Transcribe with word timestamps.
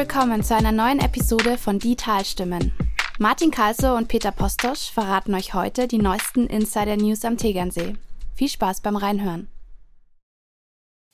willkommen 0.00 0.42
zu 0.42 0.56
einer 0.56 0.72
neuen 0.72 0.98
Episode 0.98 1.58
von 1.58 1.78
Die 1.78 1.94
Talstimmen. 1.94 2.72
Martin 3.18 3.50
Kalso 3.50 3.94
und 3.94 4.08
Peter 4.08 4.32
Postosch 4.32 4.90
verraten 4.90 5.34
euch 5.34 5.52
heute 5.52 5.88
die 5.88 5.98
neuesten 5.98 6.46
Insider-News 6.46 7.26
am 7.26 7.36
Tegernsee. 7.36 7.96
Viel 8.34 8.48
Spaß 8.48 8.80
beim 8.80 8.96
Reinhören. 8.96 9.48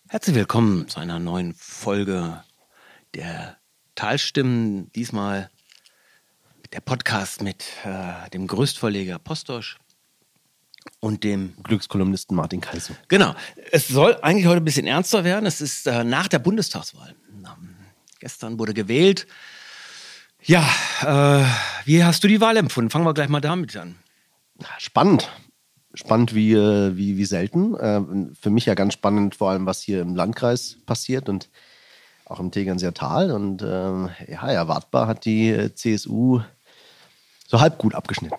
Herzlich 0.06 0.36
willkommen 0.36 0.86
zu 0.86 1.00
einer 1.00 1.18
neuen 1.18 1.52
Folge 1.54 2.44
der 3.14 3.56
Talstimmen. 3.96 4.92
Diesmal 4.92 5.50
der 6.72 6.80
Podcast 6.80 7.42
mit 7.42 7.64
äh, 7.82 8.30
dem 8.30 8.46
Größtverleger 8.46 9.18
Postosch 9.18 9.78
und 11.00 11.24
dem 11.24 11.56
Glückskolumnisten 11.64 12.36
Martin 12.36 12.60
Kalso. 12.60 12.94
Genau. 13.08 13.34
Es 13.72 13.88
soll 13.88 14.16
eigentlich 14.22 14.46
heute 14.46 14.58
ein 14.58 14.64
bisschen 14.64 14.86
ernster 14.86 15.24
werden. 15.24 15.44
Es 15.44 15.60
ist 15.60 15.88
äh, 15.88 16.04
nach 16.04 16.28
der 16.28 16.38
Bundestagswahl. 16.38 17.16
Gestern 18.26 18.58
wurde 18.58 18.74
gewählt. 18.74 19.28
Ja, 20.42 20.68
äh, 21.02 21.44
wie 21.84 22.02
hast 22.02 22.24
du 22.24 22.26
die 22.26 22.40
Wahl 22.40 22.56
empfunden? 22.56 22.90
Fangen 22.90 23.04
wir 23.04 23.14
gleich 23.14 23.28
mal 23.28 23.40
damit 23.40 23.76
an. 23.76 23.94
Spannend. 24.78 25.30
Spannend 25.94 26.34
wie, 26.34 26.54
äh, 26.54 26.96
wie, 26.96 27.18
wie 27.18 27.24
selten. 27.24 27.76
Äh, 27.76 28.34
für 28.34 28.50
mich 28.50 28.66
ja 28.66 28.74
ganz 28.74 28.94
spannend, 28.94 29.36
vor 29.36 29.50
allem, 29.50 29.64
was 29.64 29.80
hier 29.80 30.00
im 30.00 30.16
Landkreis 30.16 30.78
passiert 30.86 31.28
und 31.28 31.50
auch 32.24 32.40
im 32.40 32.50
Tegernseer 32.50 32.94
Tal. 32.94 33.30
Und 33.30 33.62
ähm, 33.62 34.10
ja, 34.26 34.50
erwartbar 34.50 35.06
hat 35.06 35.24
die 35.24 35.50
äh, 35.50 35.72
CSU 35.72 36.40
so 37.46 37.60
halb 37.60 37.78
gut 37.78 37.94
abgeschnitten. 37.94 38.38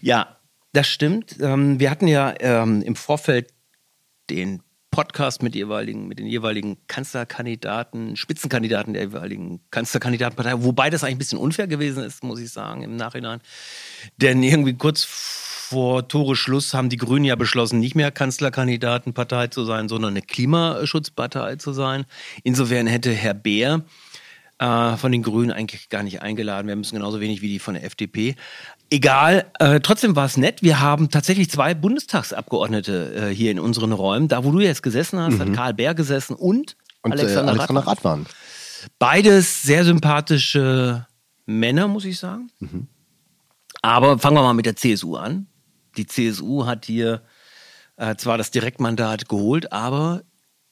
Ja, 0.00 0.38
das 0.72 0.86
stimmt. 0.86 1.36
Ähm, 1.38 1.78
wir 1.78 1.90
hatten 1.90 2.08
ja 2.08 2.32
ähm, 2.40 2.80
im 2.80 2.96
Vorfeld 2.96 3.52
den 4.30 4.62
Podcast 4.90 5.42
mit, 5.42 5.54
jeweiligen, 5.54 6.08
mit 6.08 6.18
den 6.18 6.26
jeweiligen 6.26 6.76
Kanzlerkandidaten, 6.86 8.16
Spitzenkandidaten 8.16 8.94
der 8.94 9.04
jeweiligen 9.04 9.60
Kanzlerkandidatenpartei, 9.70 10.62
wobei 10.62 10.90
das 10.90 11.04
eigentlich 11.04 11.16
ein 11.16 11.18
bisschen 11.18 11.38
unfair 11.38 11.66
gewesen 11.66 12.02
ist, 12.02 12.24
muss 12.24 12.40
ich 12.40 12.50
sagen, 12.50 12.82
im 12.82 12.96
Nachhinein. 12.96 13.40
Denn 14.16 14.42
irgendwie 14.42 14.74
kurz 14.74 15.04
vor 15.68 16.08
Tore 16.08 16.34
Schluss 16.34 16.72
haben 16.72 16.88
die 16.88 16.96
Grünen 16.96 17.26
ja 17.26 17.36
beschlossen, 17.36 17.78
nicht 17.78 17.94
mehr 17.94 18.10
Kanzlerkandidatenpartei 18.10 19.48
zu 19.48 19.64
sein, 19.64 19.88
sondern 19.88 20.12
eine 20.12 20.22
Klimaschutzpartei 20.22 21.56
zu 21.56 21.72
sein. 21.72 22.06
Insofern 22.42 22.86
hätte 22.86 23.12
Herr 23.12 23.34
Beer 23.34 23.84
äh, 24.58 24.96
von 24.96 25.12
den 25.12 25.22
Grünen 25.22 25.52
eigentlich 25.52 25.88
gar 25.88 26.02
nicht 26.02 26.22
eingeladen 26.22 26.66
werden 26.66 26.80
müssen, 26.80 26.96
genauso 26.96 27.20
wenig 27.20 27.42
wie 27.42 27.48
die 27.48 27.58
von 27.58 27.74
der 27.74 27.84
FDP. 27.84 28.34
Egal, 28.90 29.50
äh, 29.58 29.80
trotzdem 29.80 30.16
war 30.16 30.24
es 30.24 30.36
nett. 30.36 30.62
Wir 30.62 30.80
haben 30.80 31.10
tatsächlich 31.10 31.50
zwei 31.50 31.74
Bundestagsabgeordnete 31.74 33.30
äh, 33.30 33.34
hier 33.34 33.50
in 33.50 33.60
unseren 33.60 33.92
Räumen. 33.92 34.28
Da, 34.28 34.44
wo 34.44 34.50
du 34.50 34.60
jetzt 34.60 34.82
gesessen 34.82 35.18
hast, 35.18 35.34
mhm. 35.34 35.40
hat 35.40 35.52
Karl 35.52 35.74
Bär 35.74 35.94
gesessen 35.94 36.34
und, 36.34 36.76
und 37.02 37.12
Alexander, 37.12 37.52
äh, 37.52 37.56
Alexander 37.56 37.86
Radwan. 37.86 38.26
Beides 38.98 39.62
sehr 39.62 39.84
sympathische 39.84 41.06
Männer, 41.44 41.86
muss 41.88 42.06
ich 42.06 42.18
sagen. 42.18 42.50
Mhm. 42.60 42.88
Aber 43.82 44.18
fangen 44.18 44.36
wir 44.36 44.42
mal 44.42 44.54
mit 44.54 44.66
der 44.66 44.76
CSU 44.76 45.16
an. 45.16 45.46
Die 45.96 46.06
CSU 46.06 46.64
hat 46.64 46.86
hier 46.86 47.22
äh, 47.96 48.16
zwar 48.16 48.38
das 48.38 48.50
Direktmandat 48.50 49.28
geholt, 49.28 49.72
aber 49.72 50.22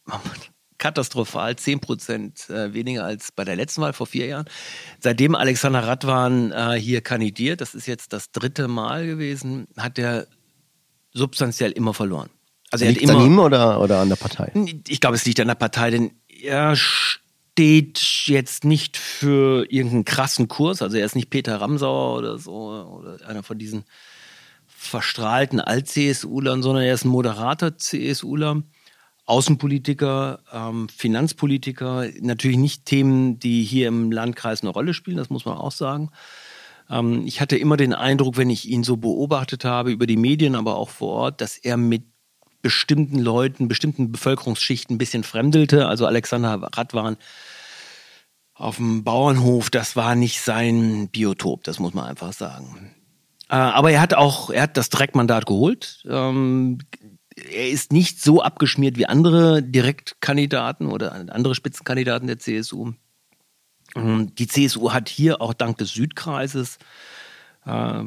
katastrophal, 0.87 1.57
10 1.57 1.81
Prozent 1.81 2.49
äh, 2.49 2.73
weniger 2.73 3.05
als 3.05 3.33
bei 3.33 3.45
der 3.45 3.57
letzten 3.57 3.83
Wahl 3.83 3.93
vor 3.93 4.07
vier 4.07 4.27
Jahren. 4.27 4.47
Seitdem 5.01 5.35
Alexander 5.35 5.81
Radwan 5.81 6.53
äh, 6.53 6.79
hier 6.79 7.01
kandidiert, 7.01 7.61
das 7.61 7.75
ist 7.75 7.87
jetzt 7.87 8.13
das 8.13 8.31
dritte 8.31 8.69
Mal 8.69 9.05
gewesen, 9.05 9.67
hat 9.77 9.99
er 9.99 10.29
substanziell 11.13 11.73
immer 11.73 11.93
verloren. 11.93 12.31
Also 12.71 12.85
er 12.85 12.93
liegt 12.93 13.03
immer, 13.03 13.19
an 13.19 13.27
ihm 13.27 13.39
oder, 13.41 13.81
oder 13.81 13.99
an 13.99 14.09
der 14.09 14.17
Partei? 14.17 14.53
Ich 14.87 15.01
glaube, 15.01 15.17
es 15.17 15.25
liegt 15.25 15.41
an 15.41 15.49
der 15.49 15.57
Partei, 15.57 15.91
denn 15.91 16.13
er 16.29 16.77
steht 16.77 18.01
jetzt 18.27 18.65
nicht 18.65 18.97
für 18.97 19.67
irgendeinen 19.69 20.05
krassen 20.05 20.47
Kurs. 20.47 20.83
Also 20.83 20.99
er 20.99 21.07
ist 21.07 21.17
nicht 21.17 21.31
Peter 21.31 21.61
Ramsauer 21.61 22.17
oder 22.17 22.39
so 22.39 22.53
oder 22.53 23.27
einer 23.27 23.43
von 23.43 23.59
diesen 23.59 23.85
verstrahlten 24.69 25.59
Alt-CSUlern, 25.59 26.63
sondern 26.63 26.85
er 26.85 26.95
ist 26.95 27.05
ein 27.05 27.09
moderater 27.09 27.77
CSUler 27.77 28.63
Außenpolitiker, 29.27 30.41
ähm, 30.53 30.89
Finanzpolitiker, 30.89 32.07
natürlich 32.21 32.59
nicht 32.59 32.85
Themen, 32.85 33.39
die 33.39 33.65
hier 33.65 33.89
im 33.89 34.13
Landkreis 34.13 34.63
eine 34.63 34.71
Rolle 34.71 34.95
spielen, 34.95 35.17
das 35.17 35.31
muss 35.31 35.45
man 35.45 35.59
auch 35.59 35.73
sagen. 35.73 36.11
Ähm, 36.89 37.27
ich 37.27 37.41
hatte 37.41 37.57
immer 37.57 37.77
den 37.77 37.93
Eindruck, 37.93 38.37
wenn 38.37 38.51
ich 38.51 38.69
ihn 38.69 38.85
so 38.85 38.97
beobachtet 38.97 39.65
habe, 39.65 39.91
über 39.91 40.07
die 40.07 40.17
Medien, 40.17 40.55
aber 40.55 40.77
auch 40.77 40.91
vor 40.91 41.13
Ort, 41.13 41.41
dass 41.41 41.59
er 41.59 41.77
mit 41.77 42.05
bestimmten 42.63 43.19
Leuten, 43.19 43.69
bestimmten 43.69 44.13
Bevölkerungsschichten 44.13 44.95
ein 44.95 44.99
bisschen 44.99 45.25
fremdelte. 45.25 45.87
Also 45.87 46.07
Alexander 46.07 46.61
Radwan 46.73 47.17
auf 48.55 48.77
dem 48.77 49.05
Bauernhof, 49.05 49.71
das 49.71 49.97
war 49.97 50.15
nicht 50.15 50.41
sein 50.41 51.09
Biotop, 51.09 51.65
das 51.65 51.79
muss 51.79 51.95
man 51.95 52.07
einfach 52.07 52.33
sagen. 52.33 52.95
Äh, 53.49 53.57
aber 53.57 53.91
er 53.91 54.01
hat 54.01 54.15
auch, 54.15 54.51
er 54.51 54.63
hat 54.63 54.77
das 54.77 54.89
Direktmandat 54.89 55.47
geholt. 55.47 56.05
Ähm, 56.09 56.79
er 57.37 57.69
ist 57.69 57.93
nicht 57.93 58.23
so 58.23 58.43
abgeschmiert 58.43 58.97
wie 58.97 59.07
andere 59.07 59.63
Direktkandidaten 59.63 60.87
oder 60.87 61.13
andere 61.13 61.55
Spitzenkandidaten 61.55 62.27
der 62.27 62.39
CSU. 62.39 62.93
Ähm, 63.95 64.35
die 64.35 64.49
CSU 64.49 64.93
hat 64.93 65.09
hier 65.09 65.41
auch 65.41 65.53
dank 65.53 65.79
des 65.79 65.93
Südkreises 65.93 66.79
äh, 67.67 68.03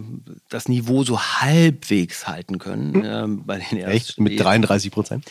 das 0.50 0.68
Niveau 0.68 1.04
so 1.04 1.22
halbwegs 1.22 2.28
halten 2.28 2.58
können. 2.58 3.04
Ähm, 3.06 3.46
bei 3.46 3.60
den 3.60 3.80
Echt? 3.80 4.20
Mit 4.20 4.40
33 4.40 4.92
Prozent? 4.92 5.26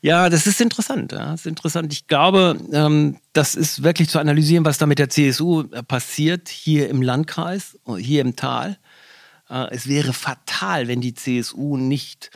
Ja, 0.00 0.28
das 0.28 0.46
ist 0.46 0.60
interessant. 0.60 1.12
Ja. 1.12 1.30
Das 1.30 1.40
ist 1.40 1.46
interessant. 1.46 1.92
Ich 1.92 2.06
glaube, 2.06 2.58
ähm, 2.72 3.18
das 3.32 3.54
ist 3.54 3.82
wirklich 3.82 4.10
zu 4.10 4.18
analysieren, 4.18 4.64
was 4.64 4.78
da 4.78 4.86
mit 4.86 4.98
der 4.98 5.08
CSU 5.08 5.62
äh, 5.70 5.82
passiert 5.82 6.48
hier 6.48 6.88
im 6.88 7.00
Landkreis, 7.00 7.78
hier 7.98 8.20
im 8.20 8.36
Tal. 8.36 8.78
Äh, 9.48 9.68
es 9.70 9.86
wäre 9.86 10.12
fatal, 10.12 10.88
wenn 10.88 11.00
die 11.00 11.14
CSU 11.14 11.76
nicht 11.76 12.30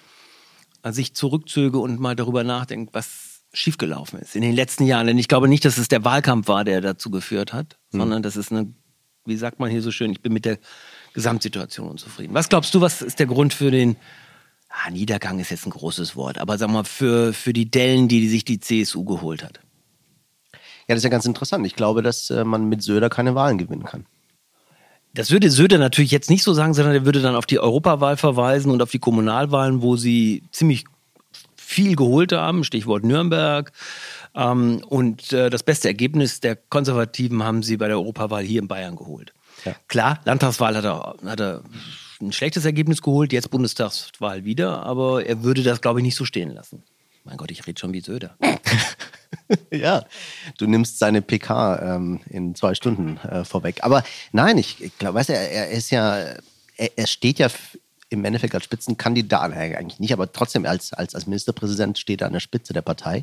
sich 0.85 1.15
zurückzöge 1.15 1.79
und 1.79 2.01
mal 2.01 2.17
darüber 2.17 2.45
nachdenkt, 2.45 2.95
was 2.95 3.43
schiefgelaufen 3.53 4.19
ist 4.21 4.37
in 4.37 4.43
den 4.43 4.55
letzten 4.55 4.85
Jahren. 4.85 5.07
Denn 5.07 5.19
ich 5.19 5.29
glaube 5.29 5.49
nicht, 5.49 5.65
dass 5.65 5.79
es 5.79 5.89
der 5.89 6.05
Wahlkampf 6.05 6.49
war, 6.49 6.65
der 6.65 6.81
dazu 6.81 7.11
geführt 7.11 7.53
hat, 7.53 7.79
mhm. 7.93 7.99
sondern 7.99 8.23
das 8.23 8.37
ist 8.37 8.53
eine, 8.53 8.73
wie 9.25 9.37
sagt 9.37 9.59
man 9.59 9.71
hier 9.71 9.83
so 9.83 9.91
schön, 9.91 10.13
ich 10.13 10.21
bin 10.21 10.33
mit 10.33 10.45
der 10.45 10.59
Gesamtsituation 11.15 11.89
unzufrieden. 11.89 12.35
Was 12.35 12.49
glaubst 12.49 12.75
du, 12.75 12.81
was 12.81 13.03
ist 13.03 13.19
der 13.19 13.27
Grund 13.27 13.55
für 13.55 13.71
den 13.71 13.97
ah, 14.69 14.91
Niedergang 14.91 15.39
ist 15.39 15.51
jetzt 15.51 15.67
ein 15.67 15.71
großes 15.71 16.17
Wort, 16.17 16.39
aber 16.39 16.59
sag 16.59 16.71
mal, 16.71 16.85
für, 16.85 17.33
für 17.33 17.53
die 17.53 17.71
Dellen, 17.71 18.09
die, 18.09 18.21
die 18.21 18.29
sich 18.29 18.45
die 18.45 18.61
CSU 18.61 19.05
geholt 19.05 19.43
hat? 19.43 19.61
Ja, 20.53 20.95
das 20.95 20.99
ist 20.99 21.05
ja 21.05 21.11
ganz 21.11 21.27
interessant. 21.27 21.67
Ich 21.67 21.77
glaube, 21.77 22.03
dass 22.03 22.31
äh, 22.31 22.45
man 22.45 22.69
mit 22.69 22.83
Söder 22.83 23.11
keine 23.11 23.35
Wahlen 23.35 23.59
gewinnen 23.59 23.85
kann. 23.85 24.07
Das 25.15 25.31
würde 25.31 25.51
Söder 25.51 25.79
natürlich 25.79 26.11
jetzt 26.11 26.31
nicht 26.31 26.43
so 26.43 26.53
sagen, 26.53 26.75
sondern 26.75 26.95
er 26.95 27.05
würde 27.05 27.21
dann 27.21 27.35
auf 27.35 27.47
die 27.47 27.59
Europawahl 27.59 28.17
verweisen 28.17 28.71
und 28.71 28.83
auf 28.83 28.91
die 28.91 28.99
Kommunalwahlen, 28.99 29.83
wo 29.83 29.97
sie 29.97 30.43
ziemlich 30.53 30.85
viel 31.57 31.97
geholt 31.97 32.33
haben, 32.33 32.65
Stichwort 32.65 33.05
Nürnberg. 33.05 33.73
Ähm, 34.35 34.83
und 34.89 35.33
äh, 35.33 35.51
das 35.51 35.63
beste 35.63 35.89
Ergebnis 35.89 36.41
der 36.41 36.57
Konservativen 36.57 37.43
haben 37.43 37.63
sie 37.63 37.77
bei 37.77 37.89
der 37.89 37.99
Europawahl 37.99 38.45
hier 38.45 38.61
in 38.61 38.69
Bayern 38.69 38.97
geholt. 38.97 39.33
Ja. 39.65 39.75
Klar, 39.89 40.21
Landtagswahl 40.25 40.77
hat 40.77 40.85
er, 40.85 41.15
hat 41.25 41.41
er 41.41 41.63
ein 42.21 42.33
schlechtes 42.33 42.65
Ergebnis 42.65 43.03
geholt, 43.03 43.33
jetzt 43.33 43.51
Bundestagswahl 43.51 44.45
wieder, 44.45 44.85
aber 44.85 45.25
er 45.27 45.43
würde 45.43 45.63
das, 45.63 45.81
glaube 45.81 46.01
ich, 46.01 46.05
nicht 46.05 46.17
so 46.17 46.25
stehen 46.25 46.51
lassen. 46.51 46.83
Mein 47.25 47.37
Gott, 47.37 47.51
ich 47.51 47.67
rede 47.67 47.79
schon 47.79 47.93
wie 47.93 48.01
Söder. 48.01 48.37
ja, 49.73 50.05
du 50.59 50.67
nimmst 50.67 50.99
seine 50.99 51.23
PK 51.23 51.97
ähm, 51.97 52.21
in 52.29 52.55
zwei 52.55 52.75
Stunden 52.75 53.19
äh, 53.19 53.45
vorweg. 53.45 53.83
Aber 53.83 54.05
nein, 54.33 54.59
ich, 54.59 54.83
ich 54.83 54.97
glaube, 54.99 55.19
weißt 55.19 55.31
du, 55.31 55.35
er, 55.35 55.51
er 55.51 55.71
ist 55.71 55.91
ja, 55.91 56.17
er, 56.77 56.91
er 56.97 57.07
steht 57.07 57.39
ja 57.39 57.49
im 58.11 58.25
Endeffekt 58.25 58.55
als 58.55 58.65
Spitzenkandidat, 58.65 59.53
eigentlich 59.53 60.01
nicht, 60.01 60.13
aber 60.13 60.33
trotzdem 60.33 60.65
als, 60.65 60.93
als, 60.93 61.15
als 61.15 61.27
Ministerpräsident 61.27 61.99
steht 61.99 62.23
er 62.23 62.29
an 62.29 62.33
der 62.33 62.41
Spitze 62.41 62.73
der 62.73 62.83
Partei. 62.83 63.23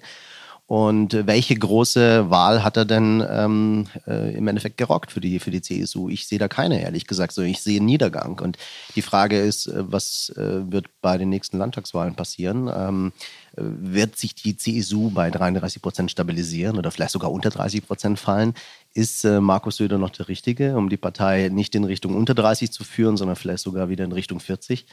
Und 0.67 1.27
welche 1.27 1.56
große 1.56 2.31
Wahl 2.31 2.63
hat 2.63 2.75
er 2.75 2.85
denn 2.85 3.23
ähm, 3.29 3.85
äh, 4.07 4.35
im 4.35 4.47
Endeffekt 4.47 4.77
gerockt 4.77 5.12
für 5.12 5.21
die, 5.21 5.39
für 5.39 5.51
die 5.51 5.62
CSU? 5.62 6.09
Ich 6.09 6.25
sehe 6.25 6.39
da 6.39 6.47
keine, 6.47 6.81
ehrlich 6.81 7.06
gesagt. 7.06 7.33
So, 7.33 7.44
ich 7.44 7.62
sehe 7.62 7.77
einen 7.77 7.85
Niedergang. 7.85 8.39
Und 8.39 8.57
die 8.95 9.03
Frage 9.03 9.39
ist, 9.39 9.67
äh, 9.67 9.83
was 9.91 10.29
äh, 10.35 10.71
wird 10.71 10.88
bei 11.01 11.19
den 11.19 11.29
nächsten 11.29 11.59
Landtagswahlen 11.59 12.15
passieren? 12.15 12.67
Ähm, 12.75 13.13
wird 13.56 14.17
sich 14.17 14.33
die 14.33 14.57
CSU 14.57 15.12
bei 15.12 15.29
33 15.29 15.83
Prozent 15.83 16.09
stabilisieren 16.09 16.77
oder 16.77 16.89
vielleicht 16.89 17.12
sogar 17.12 17.31
unter 17.31 17.51
30 17.51 17.85
Prozent 17.85 18.19
fallen? 18.19 18.56
Ist 18.95 19.23
äh, 19.23 19.39
Markus 19.39 19.77
Söder 19.77 20.00
noch 20.00 20.09
der 20.09 20.29
Richtige, 20.29 20.77
um 20.77 20.89
die 20.89 20.97
Partei 20.97 21.50
nicht 21.50 21.75
in 21.75 21.83
Richtung 21.83 22.15
unter 22.15 22.33
30 22.33 22.71
zu 22.71 22.83
führen, 22.83 23.17
sondern 23.17 23.35
vielleicht 23.35 23.63
sogar 23.63 23.89
wieder 23.89 24.03
in 24.03 24.12
Richtung 24.12 24.39
40? 24.39 24.88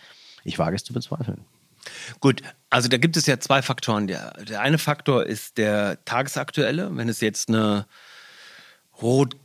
Ich 0.45 0.59
wage 0.59 0.77
es 0.77 0.85
zu 0.85 0.93
bezweifeln. 0.93 1.47
Gut, 2.21 2.43
also 2.71 2.89
da 2.89 2.97
gibt 2.97 3.17
es 3.17 3.27
ja 3.27 3.39
zwei 3.41 3.63
Faktoren. 3.63 4.07
Der, 4.07 4.33
der 4.45 4.61
eine 4.61 4.79
Faktor 4.79 5.27
ist 5.27 5.59
der 5.59 6.05
tagesaktuelle. 6.05 6.91
Wenn 6.97 7.09
es 7.09 7.21
jetzt 7.21 7.49
eine 7.49 7.87
rot 9.01 9.37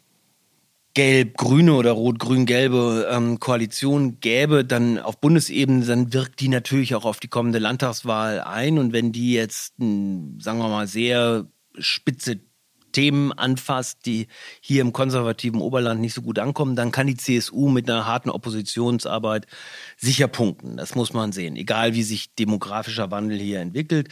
gelb-grüne 0.94 1.76
oder 1.76 1.92
rot-grün-gelbe 1.92 3.08
ähm, 3.12 3.40
Koalition 3.40 4.20
gäbe, 4.20 4.66
dann 4.66 4.98
auf 4.98 5.20
Bundesebene, 5.20 5.86
dann 5.86 6.12
wirkt 6.12 6.40
die 6.40 6.48
natürlich 6.48 6.96
auch 6.96 7.06
auf 7.06 7.20
die 7.20 7.28
kommende 7.28 7.60
Landtagswahl 7.60 8.42
ein. 8.42 8.80
Und 8.80 8.94
wenn 8.94 9.12
die 9.12 9.34
jetzt, 9.34 9.76
sagen 9.78 10.40
wir 10.58 10.70
mal, 10.70 10.88
sehr 10.88 11.46
spitze 11.78 12.40
Themen 12.98 13.32
anfasst, 13.32 14.08
die 14.08 14.26
hier 14.60 14.82
im 14.82 14.92
konservativen 14.92 15.62
Oberland 15.62 16.02
nicht 16.02 16.16
so 16.16 16.24
gut 16.24 16.40
ankommen, 16.40 16.76
dann 16.76 16.92
kann 16.92 17.06
die 17.06 17.16
CSU 17.16 17.70
mit 17.70 17.88
einer 17.88 18.08
harten 18.08 18.32
Oppositionsarbeit 18.32 19.46
sicher 19.98 20.28
punkten. 20.28 20.78
Das 20.78 20.96
muss 20.96 21.14
man 21.14 21.32
sehen. 21.32 21.58
Egal 21.58 21.94
wie 21.94 22.02
sich 22.02 22.34
demografischer 22.34 23.12
Wandel 23.12 23.38
hier 23.38 23.60
entwickelt. 23.60 24.10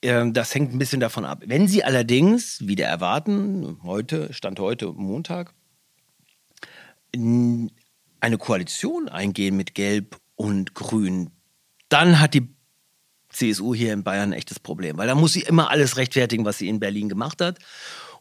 Ähm, 0.00 0.32
das 0.32 0.54
hängt 0.54 0.72
ein 0.72 0.78
bisschen 0.78 1.00
davon 1.00 1.26
ab. 1.26 1.42
Wenn 1.44 1.68
Sie 1.68 1.84
allerdings, 1.84 2.66
wieder 2.66 2.86
erwarten, 2.86 3.78
heute, 3.82 4.32
Stand 4.32 4.58
heute 4.58 4.86
Montag, 4.86 5.52
eine 7.14 8.38
Koalition 8.38 9.10
eingehen 9.10 9.54
mit 9.54 9.74
Gelb 9.74 10.16
und 10.34 10.72
Grün, 10.72 11.30
dann 11.90 12.20
hat 12.20 12.32
die 12.32 12.48
CSU 13.32 13.74
hier 13.74 13.92
in 13.92 14.02
Bayern 14.02 14.30
ein 14.30 14.38
echtes 14.38 14.60
Problem, 14.60 14.96
weil 14.98 15.06
da 15.06 15.14
muss 15.14 15.32
sie 15.32 15.42
immer 15.42 15.70
alles 15.70 15.96
rechtfertigen, 15.96 16.44
was 16.44 16.58
sie 16.58 16.68
in 16.68 16.80
Berlin 16.80 17.08
gemacht 17.08 17.40
hat. 17.40 17.58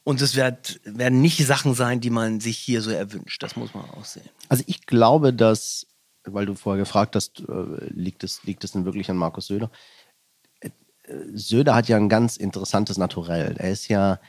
Und 0.04 0.22
es 0.22 0.36
wird, 0.36 0.80
werden 0.84 1.22
nicht 1.22 1.46
Sachen 1.46 1.76
sein, 1.76 2.02
die 2.02 2.10
man 2.10 2.40
sich 2.40 2.58
hier 2.58 2.82
so 2.82 2.90
erwünscht. 2.90 3.44
Das 3.44 3.56
muss 3.56 3.74
man 3.74 3.88
auch 3.92 4.06
sehen. 4.06 4.30
Also 4.50 4.64
ich 4.66 4.88
glaube, 4.88 5.32
dass, 5.32 5.86
weil 6.24 6.48
du 6.48 6.56
vorher 6.56 6.80
gefragt 6.80 7.16
hast, 7.16 7.42
äh, 7.42 7.86
liegt 7.90 8.24
es, 8.24 8.44
liegt 8.44 8.64
es 8.64 8.72
denn 8.72 8.86
wirklich 8.86 9.12
an 9.12 9.18
Markus 9.18 9.48
Söder? 9.48 9.70
Äh, 10.60 10.70
Söder 11.34 11.76
hat 11.76 11.88
ja 11.88 11.98
ein 11.98 12.10
ganz 12.10 12.36
interessantes 12.38 12.98
Naturell. 12.98 13.56
Er 13.60 13.72
ist 13.72 13.90
ja 13.90 14.20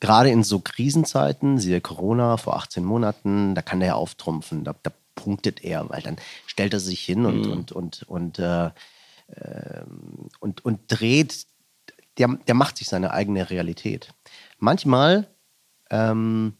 gerade 0.00 0.30
in 0.30 0.42
so 0.42 0.58
Krisenzeiten, 0.58 1.58
siehe 1.58 1.80
Corona 1.80 2.36
vor 2.36 2.56
18 2.56 2.84
Monaten, 2.84 3.54
da 3.54 3.62
kann 3.62 3.80
er 3.80 3.86
ja 3.86 3.94
auftrumpfen, 3.94 4.64
da, 4.64 4.74
da 4.82 4.90
punktet 5.14 5.62
er, 5.62 5.88
weil 5.90 6.02
dann 6.02 6.16
stellt 6.46 6.72
er 6.72 6.80
sich 6.80 7.00
hin 7.00 7.24
und, 7.24 7.46
mhm. 7.46 7.52
und, 7.52 7.72
und, 7.72 8.02
und 8.08 8.38
äh, 8.40 8.70
ähm, 9.28 10.28
und, 10.40 10.64
und 10.64 10.80
dreht, 10.88 11.46
der, 12.18 12.28
der 12.28 12.54
macht 12.54 12.76
sich 12.76 12.88
seine 12.88 13.12
eigene 13.12 13.50
Realität. 13.50 14.14
Manchmal 14.58 15.28
ähm, 15.90 16.54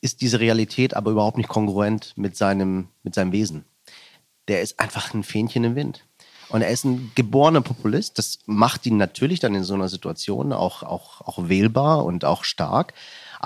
ist 0.00 0.20
diese 0.20 0.40
Realität 0.40 0.94
aber 0.94 1.10
überhaupt 1.10 1.36
nicht 1.36 1.48
kongruent 1.48 2.12
mit 2.16 2.36
seinem, 2.36 2.88
mit 3.02 3.14
seinem 3.14 3.32
Wesen. 3.32 3.64
Der 4.48 4.62
ist 4.62 4.78
einfach 4.78 5.12
ein 5.14 5.24
Fähnchen 5.24 5.64
im 5.64 5.74
Wind. 5.74 6.04
Und 6.48 6.62
er 6.62 6.70
ist 6.70 6.84
ein 6.84 7.10
geborener 7.14 7.60
Populist. 7.60 8.18
Das 8.18 8.38
macht 8.46 8.86
ihn 8.86 8.96
natürlich 8.96 9.40
dann 9.40 9.54
in 9.54 9.64
so 9.64 9.74
einer 9.74 9.88
Situation 9.88 10.52
auch, 10.52 10.82
auch, 10.82 11.20
auch 11.22 11.48
wählbar 11.48 12.04
und 12.04 12.24
auch 12.24 12.44
stark. 12.44 12.94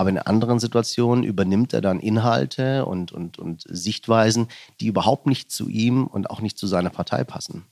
Aber 0.01 0.09
in 0.09 0.17
anderen 0.17 0.59
Situationen 0.59 1.25
übernimmt 1.25 1.75
er 1.75 1.83
dann 1.83 2.01
Inhalte 2.01 2.87
und, 2.87 3.13
und, 3.13 3.39
und 3.39 3.65
Sichtweisen, 3.69 4.49
die 4.81 4.87
überhaupt 4.87 5.27
nicht 5.27 5.53
zu 5.53 5.69
ihm 5.69 6.07
und 6.07 6.31
auch 6.31 6.41
nicht 6.41 6.57
zu 6.57 6.67
seiner 6.67 6.89
Partei 6.89 7.23
passen. 7.23 7.67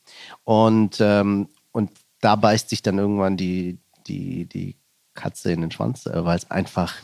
Und, 0.45 0.99
ähm, 1.01 1.49
und 1.73 1.91
da 2.21 2.37
beißt 2.37 2.69
sich 2.69 2.83
dann 2.83 2.99
irgendwann 2.99 3.39
die, 3.39 3.79
die, 4.07 4.45
die 4.45 4.77
Katze 5.15 5.53
in 5.53 5.63
den 5.63 5.71
Schwanz, 5.71 6.05
äh, 6.05 6.23
weil 6.23 6.37
es 6.37 6.51
einfach 6.51 6.97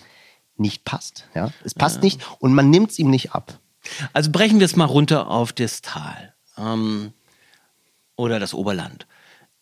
nicht 0.59 0.85
passt. 0.85 1.27
Ja? 1.35 1.49
Es 1.65 1.73
passt 1.73 1.97
ja. 1.97 2.03
nicht 2.03 2.21
und 2.39 2.53
man 2.53 2.69
nimmt 2.69 2.91
es 2.91 2.99
ihm 2.99 3.09
nicht 3.09 3.33
ab. 3.33 3.59
Also 4.13 4.31
brechen 4.31 4.59
wir 4.59 4.67
es 4.67 4.77
mal 4.77 4.85
runter 4.85 5.31
auf 5.31 5.55
das 5.55 5.81
Tal 5.81 6.35
ähm, 6.59 7.15
oder 8.17 8.39
das 8.39 8.53
Oberland 8.53 9.07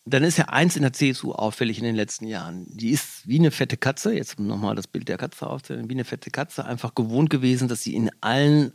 dann 0.05 0.23
ist 0.23 0.37
ja 0.37 0.45
eins 0.45 0.75
in 0.75 0.81
der 0.81 0.93
CSU 0.93 1.31
auffällig 1.31 1.77
in 1.77 1.85
den 1.85 1.95
letzten 1.95 2.27
Jahren. 2.27 2.65
Die 2.67 2.89
ist 2.89 3.27
wie 3.27 3.39
eine 3.39 3.51
fette 3.51 3.77
Katze, 3.77 4.13
jetzt 4.13 4.39
nochmal 4.39 4.75
das 4.75 4.87
Bild 4.87 5.07
der 5.07 5.17
Katze 5.17 5.47
aufzunehmen, 5.47 5.89
wie 5.89 5.93
eine 5.93 6.03
fette 6.03 6.29
Katze, 6.29 6.65
einfach 6.65 6.93
gewohnt 6.93 7.29
gewesen, 7.29 7.67
dass 7.67 7.83
sie 7.83 7.95
in 7.95 8.11
allen 8.19 8.73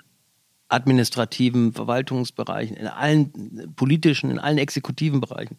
administrativen 0.69 1.73
Verwaltungsbereichen, 1.73 2.77
in 2.77 2.87
allen 2.87 3.73
politischen, 3.77 4.31
in 4.31 4.39
allen 4.39 4.59
exekutiven 4.59 5.21
Bereichen, 5.21 5.59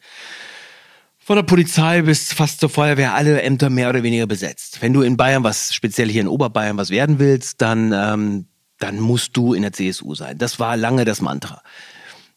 von 1.19 1.35
der 1.35 1.43
Polizei 1.43 2.01
bis 2.01 2.33
fast 2.33 2.59
zur 2.59 2.69
Feuerwehr, 2.69 3.13
alle 3.13 3.41
Ämter 3.43 3.69
mehr 3.69 3.89
oder 3.89 4.01
weniger 4.01 4.25
besetzt. 4.25 4.81
Wenn 4.81 4.93
du 4.93 5.01
in 5.01 5.17
Bayern 5.17 5.43
was, 5.43 5.73
speziell 5.73 6.09
hier 6.09 6.21
in 6.21 6.27
Oberbayern 6.27 6.77
was 6.77 6.89
werden 6.89 7.19
willst, 7.19 7.61
dann, 7.61 7.93
ähm, 7.93 8.47
dann 8.79 8.99
musst 8.99 9.37
du 9.37 9.53
in 9.53 9.61
der 9.61 9.73
CSU 9.73 10.15
sein. 10.15 10.39
Das 10.39 10.59
war 10.59 10.77
lange 10.77 11.05
das 11.05 11.21
Mantra. 11.21 11.61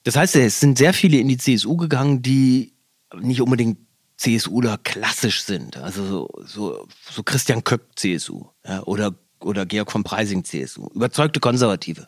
Das 0.05 0.17
heißt, 0.17 0.37
es 0.37 0.61
sind 0.61 0.76
sehr 0.76 0.93
viele 0.93 1.19
in 1.19 1.28
die 1.28 1.38
CSU 1.38 1.76
gegangen, 1.76 2.20
die 2.20 2.75
nicht 3.20 3.41
unbedingt 3.41 3.79
CSUler 4.17 4.79
klassisch 4.79 5.43
sind. 5.43 5.76
Also 5.76 6.06
so, 6.06 6.29
so, 6.44 6.87
so 7.11 7.23
Christian 7.23 7.64
Köpp 7.64 7.99
CSU 7.99 8.47
ja, 8.67 8.82
oder, 8.85 9.14
oder 9.41 9.67
Georg 9.67 9.91
von 9.91 10.05
Preising 10.05 10.44
CSU. 10.44 10.88
Überzeugte 10.94 11.41
Konservative. 11.41 12.06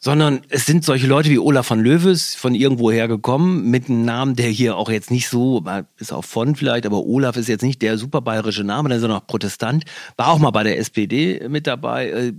Sondern 0.00 0.42
es 0.48 0.64
sind 0.64 0.84
solche 0.84 1.08
Leute 1.08 1.28
wie 1.28 1.40
Olaf 1.40 1.66
von 1.66 1.80
Löwes 1.80 2.36
von 2.36 2.54
irgendwoher 2.54 3.08
gekommen, 3.08 3.68
mit 3.68 3.88
einem 3.88 4.04
Namen, 4.04 4.36
der 4.36 4.48
hier 4.48 4.76
auch 4.76 4.90
jetzt 4.90 5.10
nicht 5.10 5.28
so, 5.28 5.64
ist 5.96 6.12
auch 6.12 6.24
von 6.24 6.54
vielleicht, 6.54 6.86
aber 6.86 7.04
Olaf 7.04 7.36
ist 7.36 7.48
jetzt 7.48 7.64
nicht 7.64 7.82
der 7.82 7.98
super 7.98 8.20
bayerische 8.20 8.62
Name, 8.62 8.88
der 8.88 8.98
ist 8.98 9.04
auch 9.04 9.08
noch 9.08 9.26
Protestant, 9.26 9.84
war 10.16 10.28
auch 10.28 10.38
mal 10.38 10.52
bei 10.52 10.62
der 10.62 10.78
SPD 10.78 11.48
mit 11.48 11.66
dabei 11.66 12.10
äh, 12.10 12.32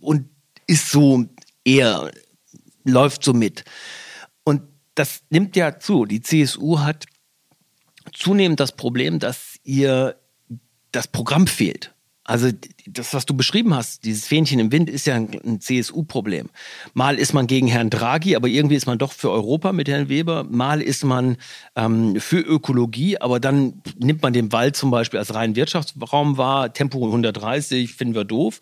und 0.00 0.28
ist 0.66 0.90
so 0.90 1.24
eher, 1.64 2.10
läuft 2.84 3.24
so 3.24 3.32
mit. 3.32 3.64
Und 4.44 4.60
das 4.94 5.22
nimmt 5.30 5.56
ja 5.56 5.78
zu. 5.78 6.04
Die 6.04 6.20
CSU 6.20 6.80
hat 6.80 7.06
zunehmend 8.12 8.60
das 8.60 8.72
Problem, 8.72 9.18
dass 9.18 9.56
ihr 9.64 10.16
das 10.92 11.08
Programm 11.08 11.46
fehlt. 11.46 11.92
Also 12.28 12.48
das, 12.88 13.14
was 13.14 13.24
du 13.24 13.34
beschrieben 13.36 13.72
hast, 13.72 14.04
dieses 14.04 14.26
Fähnchen 14.26 14.58
im 14.58 14.72
Wind, 14.72 14.90
ist 14.90 15.06
ja 15.06 15.14
ein, 15.14 15.60
CSU-Problem. 15.60 16.50
Mal 16.92 17.20
ist 17.20 17.34
man 17.34 17.46
gegen 17.46 17.68
Herrn 17.68 17.88
Draghi, 17.88 18.34
aber 18.34 18.48
irgendwie 18.48 18.74
ist 18.74 18.86
man 18.86 18.98
doch 18.98 19.12
für 19.12 19.30
Europa 19.30 19.72
mit 19.72 19.88
Herrn 19.88 20.08
Weber. 20.08 20.42
Mal 20.42 20.82
ist 20.82 21.04
man 21.04 21.36
ähm, 21.76 22.18
für 22.18 22.40
Ökologie, 22.40 23.18
aber 23.20 23.38
dann 23.38 23.80
nimmt 23.96 24.22
man 24.22 24.32
den 24.32 24.50
Wald 24.50 24.74
zum 24.74 24.90
Beispiel 24.90 25.20
als 25.20 25.34
reinen 25.34 25.54
Wirtschaftsraum 25.54 26.36
wahr. 26.36 26.72
Tempo 26.72 27.04
130 27.06 27.94
finden 27.94 28.16
wir 28.16 28.24
doof. 28.24 28.60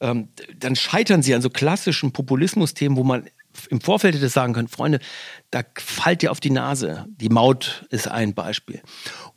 Ähm, 0.00 0.28
dann 0.58 0.74
scheitern 0.74 1.22
sie 1.22 1.36
an 1.36 1.42
so 1.42 1.50
klassischen 1.50 2.10
Populismus-Themen, 2.10 2.96
wo 2.96 3.04
man 3.04 3.26
im 3.70 3.80
Vorfeld 3.80 4.14
hätte 4.14 4.28
sagen 4.28 4.52
können, 4.52 4.68
Freunde, 4.68 5.00
da 5.50 5.62
fallt 5.76 6.22
ihr 6.22 6.30
auf 6.30 6.40
die 6.40 6.50
Nase. 6.50 7.06
Die 7.08 7.28
Maut 7.28 7.86
ist 7.90 8.08
ein 8.08 8.34
Beispiel. 8.34 8.82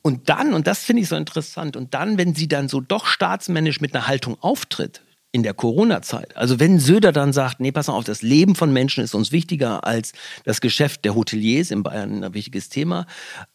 Und 0.01 0.29
dann, 0.29 0.53
und 0.53 0.67
das 0.67 0.83
finde 0.83 1.03
ich 1.03 1.09
so 1.09 1.15
interessant, 1.15 1.75
und 1.75 1.93
dann, 1.93 2.17
wenn 2.17 2.35
sie 2.35 2.47
dann 2.47 2.69
so 2.69 2.81
doch 2.81 3.05
staatsmännisch 3.05 3.81
mit 3.81 3.95
einer 3.95 4.07
Haltung 4.07 4.37
auftritt, 4.41 5.01
in 5.31 5.43
der 5.43 5.53
Corona-Zeit. 5.53 6.35
Also 6.37 6.59
wenn 6.59 6.79
Söder 6.79 7.11
dann 7.11 7.33
sagt, 7.33 7.59
nee, 7.59 7.71
pass 7.71 7.87
mal 7.87 7.93
auf, 7.93 8.05
das 8.05 8.21
Leben 8.21 8.55
von 8.55 8.71
Menschen 8.71 9.03
ist 9.03 9.13
uns 9.13 9.31
wichtiger 9.31 9.85
als 9.85 10.13
das 10.45 10.61
Geschäft 10.61 11.03
der 11.05 11.15
Hoteliers 11.15 11.69
in 11.69 11.83
Bayern, 11.83 12.23
ein 12.23 12.33
wichtiges 12.33 12.69
Thema, 12.69 13.05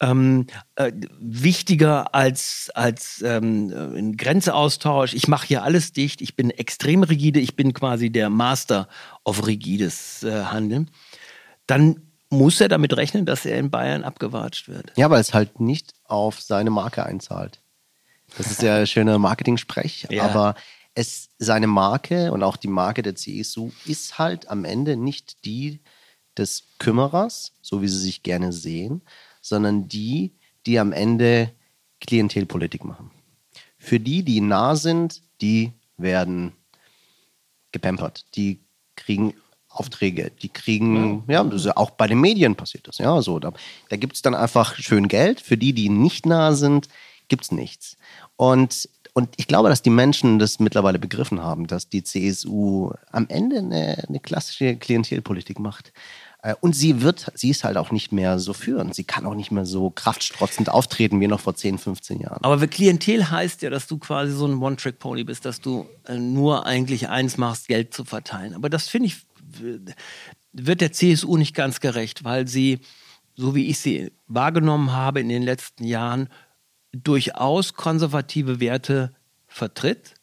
ähm, 0.00 0.46
äh, 0.76 0.92
wichtiger 1.18 2.14
als, 2.14 2.70
als 2.74 3.22
ähm, 3.22 3.72
ein 3.96 4.16
Grenzeaustausch. 4.16 5.14
Ich 5.14 5.28
mache 5.28 5.46
hier 5.46 5.62
alles 5.62 5.92
dicht, 5.92 6.20
ich 6.20 6.36
bin 6.36 6.50
extrem 6.50 7.02
rigide, 7.02 7.40
ich 7.40 7.56
bin 7.56 7.72
quasi 7.72 8.10
der 8.10 8.28
Master 8.28 8.86
of 9.24 9.46
rigides 9.46 10.22
äh, 10.22 10.44
Handeln. 10.44 10.90
Dann 11.66 12.02
muss 12.28 12.60
er 12.60 12.68
damit 12.68 12.96
rechnen, 12.96 13.26
dass 13.26 13.46
er 13.46 13.58
in 13.58 13.70
Bayern 13.70 14.04
abgewatscht 14.04 14.68
wird. 14.68 14.92
Ja, 14.96 15.10
weil 15.10 15.20
es 15.20 15.34
halt 15.34 15.60
nicht 15.60 15.94
auf 16.04 16.40
seine 16.40 16.70
Marke 16.70 17.04
einzahlt. 17.04 17.60
Das 18.36 18.50
ist 18.50 18.62
ja 18.62 18.84
schöner 18.86 19.18
Marketing-Sprech, 19.18 20.08
ja. 20.10 20.24
aber 20.24 20.54
es, 20.94 21.30
seine 21.38 21.66
Marke 21.66 22.32
und 22.32 22.42
auch 22.42 22.56
die 22.56 22.68
Marke 22.68 23.02
der 23.02 23.14
CSU 23.14 23.70
ist 23.86 24.18
halt 24.18 24.48
am 24.48 24.64
Ende 24.64 24.96
nicht 24.96 25.44
die 25.44 25.80
des 26.36 26.64
Kümmerers, 26.78 27.52
so 27.60 27.82
wie 27.82 27.88
sie 27.88 27.98
sich 27.98 28.22
gerne 28.22 28.52
sehen, 28.52 29.02
sondern 29.40 29.88
die, 29.88 30.32
die 30.66 30.78
am 30.78 30.92
Ende 30.92 31.52
Klientelpolitik 32.00 32.84
machen. 32.84 33.10
Für 33.78 34.00
die, 34.00 34.22
die 34.22 34.40
nah 34.40 34.76
sind, 34.76 35.22
die 35.40 35.72
werden 35.96 36.52
gepampert. 37.72 38.24
Die 38.36 38.60
kriegen 38.96 39.34
Aufträge, 39.68 40.30
die 40.42 40.50
kriegen, 40.50 41.24
ja, 41.28 41.42
ja 41.44 41.76
auch 41.76 41.90
bei 41.90 42.06
den 42.06 42.20
Medien 42.20 42.54
passiert 42.54 42.86
das, 42.88 42.98
ja, 42.98 43.22
so. 43.22 43.38
Da, 43.38 43.52
da 43.88 43.96
gibt 43.96 44.16
es 44.16 44.22
dann 44.22 44.34
einfach 44.34 44.76
schön 44.76 45.08
Geld. 45.08 45.40
Für 45.40 45.56
die, 45.56 45.72
die 45.72 45.88
nicht 45.88 46.26
nah 46.26 46.52
sind, 46.52 46.88
gibt 47.28 47.44
es 47.44 47.52
nichts. 47.52 47.96
Und 48.36 48.88
und 49.14 49.28
ich 49.36 49.46
glaube, 49.46 49.68
dass 49.68 49.82
die 49.82 49.90
Menschen 49.90 50.38
das 50.38 50.58
mittlerweile 50.58 50.98
begriffen 50.98 51.42
haben, 51.42 51.66
dass 51.66 51.88
die 51.88 52.02
CSU 52.02 52.92
am 53.10 53.26
Ende 53.28 53.58
eine, 53.58 54.04
eine 54.08 54.20
klassische 54.20 54.76
Klientelpolitik 54.76 55.58
macht. 55.58 55.92
Äh, 56.42 56.54
und 56.60 56.74
sie 56.74 57.02
wird, 57.02 57.30
sie 57.34 57.50
ist 57.50 57.64
halt 57.64 57.76
auch 57.76 57.90
nicht 57.90 58.12
mehr 58.12 58.38
so 58.38 58.54
führend. 58.54 58.94
Sie 58.94 59.04
kann 59.04 59.26
auch 59.26 59.34
nicht 59.34 59.50
mehr 59.50 59.66
so 59.66 59.90
kraftstrotzend 59.90 60.70
auftreten 60.70 61.20
wie 61.20 61.28
noch 61.28 61.40
vor 61.40 61.54
10, 61.54 61.78
15 61.78 62.20
Jahren. 62.20 62.42
Aber 62.42 62.66
Klientel 62.66 63.30
heißt 63.30 63.62
ja, 63.62 63.70
dass 63.70 63.86
du 63.86 63.98
quasi 63.98 64.32
so 64.32 64.46
ein 64.46 64.62
One-Trick-Pony 64.62 65.24
bist, 65.24 65.44
dass 65.44 65.60
du 65.60 65.86
äh, 66.06 66.16
nur 66.16 66.66
eigentlich 66.66 67.08
eins 67.08 67.36
machst, 67.36 67.68
Geld 67.68 67.92
zu 67.92 68.04
verteilen. 68.04 68.54
Aber 68.54 68.70
das 68.70 68.88
finde 68.88 69.08
ich, 69.08 69.26
wird 70.52 70.80
der 70.80 70.92
CSU 70.92 71.36
nicht 71.36 71.54
ganz 71.54 71.80
gerecht, 71.80 72.24
weil 72.24 72.48
sie, 72.48 72.80
so 73.36 73.54
wie 73.54 73.68
ich 73.68 73.78
sie 73.78 74.10
wahrgenommen 74.26 74.92
habe 74.92 75.20
in 75.20 75.28
den 75.28 75.42
letzten 75.42 75.84
Jahren, 75.84 76.28
durchaus 76.92 77.74
konservative 77.74 78.60
Werte 78.60 79.12
vertritt 79.46 80.14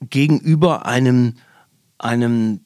gegenüber 0.00 0.86
einem, 0.86 1.34
einem 1.98 2.60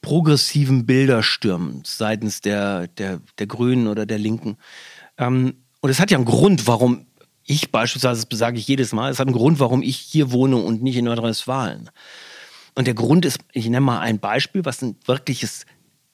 progressiven 0.00 0.86
Bildersturm 0.86 1.82
seitens 1.84 2.40
der, 2.40 2.86
der, 2.88 3.20
der 3.38 3.46
Grünen 3.46 3.88
oder 3.88 4.06
der 4.06 4.18
Linken. 4.18 4.56
Ähm, 5.16 5.54
und 5.80 5.90
es 5.90 6.00
hat 6.00 6.10
ja 6.10 6.18
einen 6.18 6.24
Grund, 6.24 6.66
warum 6.66 7.06
Ich 7.44 7.72
beispielsweise, 7.72 8.26
das 8.26 8.38
sage 8.38 8.58
ich 8.58 8.68
jedes 8.68 8.92
Mal, 8.92 9.10
es 9.10 9.18
hat 9.18 9.26
einen 9.26 9.36
Grund, 9.36 9.58
warum 9.58 9.82
ich 9.82 9.96
hier 9.96 10.30
wohne 10.32 10.56
und 10.56 10.82
nicht 10.82 10.96
in 10.96 11.06
Nordrhein-Westfalen. 11.06 11.90
Und 12.74 12.86
der 12.86 12.94
Grund 12.94 13.24
ist, 13.24 13.38
ich 13.52 13.64
nenne 13.64 13.80
mal 13.80 14.00
ein 14.00 14.20
Beispiel, 14.20 14.64
was 14.64 14.82
ein 14.82 14.96
wirkliches 15.04 15.66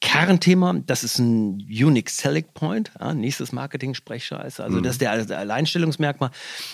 Kernthema, 0.05 0.75
das 0.85 1.03
ist 1.03 1.19
ein 1.19 1.55
Unique 1.63 2.11
Selling 2.11 2.45
Point, 2.53 2.93
ja, 3.01 3.15
nächstes 3.15 3.53
Marketing-Sprechscheiße, 3.53 4.63
also 4.63 4.77
mhm. 4.77 4.83
das 4.83 4.93
ist 4.93 5.01
der, 5.01 5.25
der 5.25 5.39
Alleinstellungsmerkmal, 5.39 6.31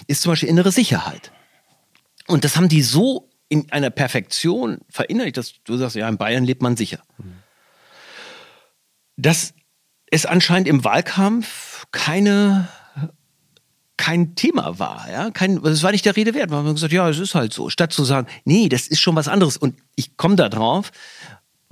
ist 0.09 0.23
zum 0.23 0.33
Beispiel 0.33 0.49
innere 0.49 0.73
Sicherheit. 0.73 1.31
Und 2.27 2.43
das 2.43 2.57
haben 2.57 2.69
die 2.69 2.83
so 2.83 3.31
in 3.49 3.71
einer 3.71 3.91
Perfektion 3.91 4.79
verinnerlicht, 4.89 5.37
dass 5.37 5.55
du 5.63 5.77
sagst, 5.77 5.95
ja, 5.95 6.09
in 6.09 6.19
Bayern 6.19 6.43
lebt 6.43 6.61
man 6.61 6.77
sicher. 6.77 6.99
Mhm. 7.19 7.35
Das 9.17 9.55
ist 10.11 10.27
anscheinend 10.27 10.67
im 10.67 10.83
Wahlkampf 10.83 11.87
keine 11.93 12.69
kein 13.97 14.35
Thema 14.35 14.79
war, 14.79 15.07
ja, 15.13 15.31
kein, 15.31 15.63
das 15.63 15.83
war 15.83 15.93
nicht 15.93 16.07
der 16.07 16.17
Rede 16.17 16.33
wert. 16.33 16.49
Man 16.49 16.67
hat 16.67 16.75
gesagt, 16.75 16.93
ja, 16.93 17.09
es 17.11 17.19
ist 17.19 17.35
halt 17.35 17.53
so. 17.53 17.69
Statt 17.69 17.93
zu 17.93 18.03
sagen, 18.03 18.27
nee, 18.47 18.71
das 18.71 18.89
ist 18.89 18.99
schon 18.99 19.15
was 19.15 19.29
anderes. 19.29 19.59
Und 19.59 19.77
ich 19.95 20.17
komme 20.17 20.37
da 20.37 20.49
drauf, 20.49 20.91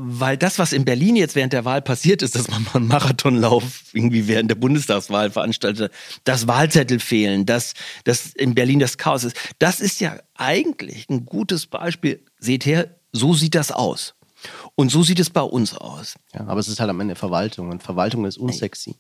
weil 0.01 0.37
das, 0.37 0.61
was 0.61 0.73
in 0.73 0.85
Berlin 0.85 1.17
jetzt 1.17 1.35
während 1.35 1.53
der 1.53 1.65
Wahl 1.65 1.83
passiert 1.83 2.23
ist, 2.23 2.37
dass 2.37 2.49
man 2.49 2.63
mal 2.63 2.77
einen 2.77 2.87
Marathonlauf 2.87 3.83
irgendwie 3.93 4.29
während 4.29 4.49
der 4.49 4.55
Bundestagswahl 4.55 5.31
veranstaltet, 5.31 5.93
dass 6.23 6.47
Wahlzettel 6.47 7.01
fehlen, 7.01 7.47
dass, 7.47 7.75
dass 8.05 8.27
in 8.27 8.55
Berlin 8.55 8.79
das 8.79 8.97
Chaos 8.97 9.25
ist, 9.25 9.37
das 9.59 9.81
ist 9.81 10.01
ja 10.01 10.17
eigentlich 10.37 11.09
ein 11.11 11.27
gutes 11.27 11.67
Beispiel. 11.67 12.25
Seht 12.39 12.65
her, 12.65 12.95
so 13.11 13.35
sieht 13.35 13.57
das 13.57 13.73
aus. 13.73 14.15
Und 14.77 14.93
so 14.93 15.03
sieht 15.03 15.19
es 15.19 15.31
bei 15.31 15.41
uns 15.41 15.75
aus. 15.77 16.15
Ja, 16.33 16.47
aber 16.47 16.61
es 16.61 16.69
ist 16.69 16.79
halt 16.79 16.91
am 16.91 17.01
Ende 17.01 17.17
Verwaltung 17.17 17.71
und 17.71 17.83
Verwaltung 17.83 18.25
ist 18.25 18.39
unsexy. 18.39 18.95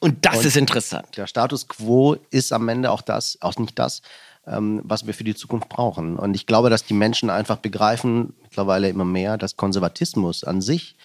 und 0.00 0.26
das 0.26 0.38
und 0.38 0.46
ist 0.46 0.56
interessant. 0.56 1.16
Der 1.16 1.28
Status 1.28 1.68
quo 1.68 2.16
ist 2.30 2.52
am 2.52 2.68
Ende 2.68 2.90
auch 2.90 3.02
das, 3.02 3.38
auch 3.40 3.56
nicht 3.56 3.78
das, 3.78 4.02
ähm, 4.46 4.80
was 4.84 5.06
wir 5.06 5.14
für 5.14 5.24
die 5.24 5.34
Zukunft 5.34 5.68
brauchen. 5.68 6.16
Und 6.16 6.34
ich 6.34 6.46
glaube, 6.46 6.70
dass 6.70 6.84
die 6.84 6.94
Menschen 6.94 7.30
einfach 7.30 7.56
begreifen, 7.56 8.34
mittlerweile 8.42 8.88
immer 8.88 9.04
mehr, 9.04 9.36
dass 9.38 9.56
Konservatismus 9.56 10.44
an 10.44 10.60
sich, 10.60 10.96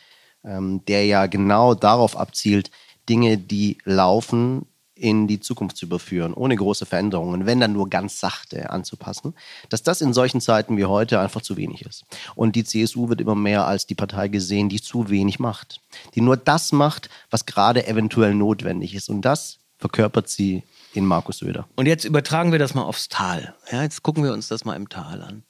ähm, 0.43 0.83
der 0.87 1.05
ja 1.05 1.27
genau 1.27 1.73
darauf 1.73 2.17
abzielt, 2.17 2.71
Dinge, 3.07 3.37
die 3.37 3.77
laufen, 3.85 4.65
in 4.99 5.27
die 5.27 5.39
Zukunft 5.39 5.77
zu 5.77 5.85
überführen, 5.85 6.33
ohne 6.33 6.55
große 6.55 6.85
Veränderungen, 6.85 7.45
wenn 7.45 7.59
dann 7.59 7.73
nur 7.73 7.89
ganz 7.89 8.19
sachte 8.19 8.69
anzupassen, 8.69 9.33
dass 9.69 9.81
das 9.81 10.01
in 10.01 10.13
solchen 10.13 10.41
Zeiten 10.41 10.77
wie 10.77 10.85
heute 10.85 11.19
einfach 11.19 11.41
zu 11.41 11.57
wenig 11.57 11.85
ist. 11.85 12.05
Und 12.35 12.55
die 12.55 12.65
CSU 12.65 13.09
wird 13.09 13.21
immer 13.21 13.35
mehr 13.35 13.65
als 13.65 13.87
die 13.87 13.95
Partei 13.95 14.27
gesehen, 14.27 14.69
die 14.69 14.81
zu 14.81 15.09
wenig 15.09 15.39
macht, 15.39 15.81
die 16.15 16.21
nur 16.21 16.37
das 16.37 16.71
macht, 16.71 17.09
was 17.29 17.45
gerade 17.45 17.87
eventuell 17.87 18.35
notwendig 18.35 18.93
ist. 18.93 19.09
Und 19.09 19.21
das 19.21 19.59
verkörpert 19.77 20.29
sie 20.29 20.63
in 20.93 21.05
Markus 21.05 21.39
Söder. 21.39 21.67
Und 21.75 21.85
jetzt 21.85 22.05
übertragen 22.05 22.51
wir 22.51 22.59
das 22.59 22.73
mal 22.73 22.83
aufs 22.83 23.09
Tal. 23.09 23.55
Ja, 23.71 23.83
jetzt 23.83 24.03
gucken 24.03 24.23
wir 24.23 24.33
uns 24.33 24.47
das 24.47 24.65
mal 24.65 24.75
im 24.75 24.89
Tal 24.89 25.21
an. 25.21 25.43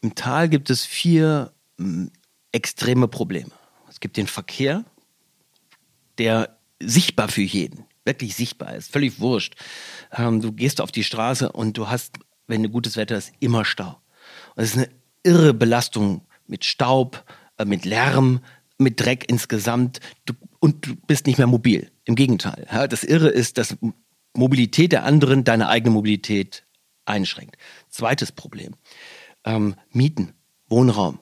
Im 0.00 0.14
Tal 0.14 0.48
gibt 0.48 0.70
es 0.70 0.84
vier 0.84 1.52
hm, 1.78 2.10
extreme 2.52 3.08
Probleme. 3.08 3.50
Es 3.88 4.00
gibt 4.00 4.16
den 4.16 4.26
Verkehr, 4.26 4.84
der 6.18 6.58
sichtbar 6.80 7.28
für 7.28 7.42
jeden, 7.42 7.84
wirklich 8.04 8.36
sichtbar 8.36 8.74
ist, 8.74 8.92
völlig 8.92 9.20
wurscht. 9.20 9.54
Ähm, 10.12 10.40
du 10.40 10.52
gehst 10.52 10.80
auf 10.80 10.92
die 10.92 11.04
Straße 11.04 11.50
und 11.50 11.76
du 11.76 11.88
hast, 11.88 12.16
wenn 12.46 12.70
gutes 12.70 12.96
Wetter 12.96 13.16
ist, 13.16 13.32
immer 13.40 13.64
Stau. 13.64 14.00
Und 14.54 14.62
es 14.62 14.70
ist 14.70 14.76
eine 14.76 14.90
irre 15.24 15.54
Belastung 15.54 16.22
mit 16.46 16.64
Staub, 16.64 17.24
äh, 17.56 17.64
mit 17.64 17.84
Lärm, 17.84 18.40
mit 18.78 19.00
Dreck 19.00 19.24
insgesamt. 19.28 20.00
Du, 20.24 20.34
und 20.60 20.86
du 20.86 20.94
bist 20.94 21.26
nicht 21.26 21.38
mehr 21.38 21.46
mobil. 21.46 21.90
Im 22.04 22.14
Gegenteil. 22.14 22.66
Das 22.88 23.04
Irre 23.04 23.28
ist, 23.28 23.58
dass 23.58 23.76
Mobilität 24.38 24.92
der 24.92 25.04
anderen 25.04 25.44
deine 25.44 25.68
eigene 25.68 25.92
Mobilität 25.92 26.64
einschränkt. 27.04 27.56
Zweites 27.90 28.30
Problem. 28.32 28.74
Ähm, 29.44 29.74
Mieten, 29.90 30.34
Wohnraum. 30.68 31.18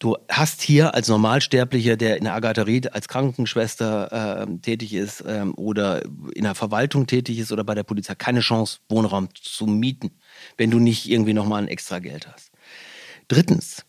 Du 0.00 0.16
hast 0.28 0.62
hier 0.62 0.94
als 0.94 1.06
Normalsterblicher, 1.06 1.96
der 1.96 2.16
in 2.16 2.24
der 2.24 2.34
Agatharie 2.34 2.88
als 2.90 3.06
Krankenschwester 3.06 4.46
äh, 4.48 4.58
tätig 4.58 4.94
ist 4.94 5.22
ähm, 5.24 5.54
oder 5.54 6.02
in 6.34 6.42
der 6.42 6.56
Verwaltung 6.56 7.06
tätig 7.06 7.38
ist 7.38 7.52
oder 7.52 7.62
bei 7.62 7.76
der 7.76 7.84
Polizei, 7.84 8.16
keine 8.16 8.40
Chance, 8.40 8.80
Wohnraum 8.88 9.28
zu 9.34 9.66
mieten, 9.66 10.10
wenn 10.56 10.72
du 10.72 10.80
nicht 10.80 11.08
irgendwie 11.08 11.34
nochmal 11.34 11.62
ein 11.62 11.68
extra 11.68 12.00
Geld 12.00 12.26
hast. 12.26 12.50
Drittens, 13.28 13.84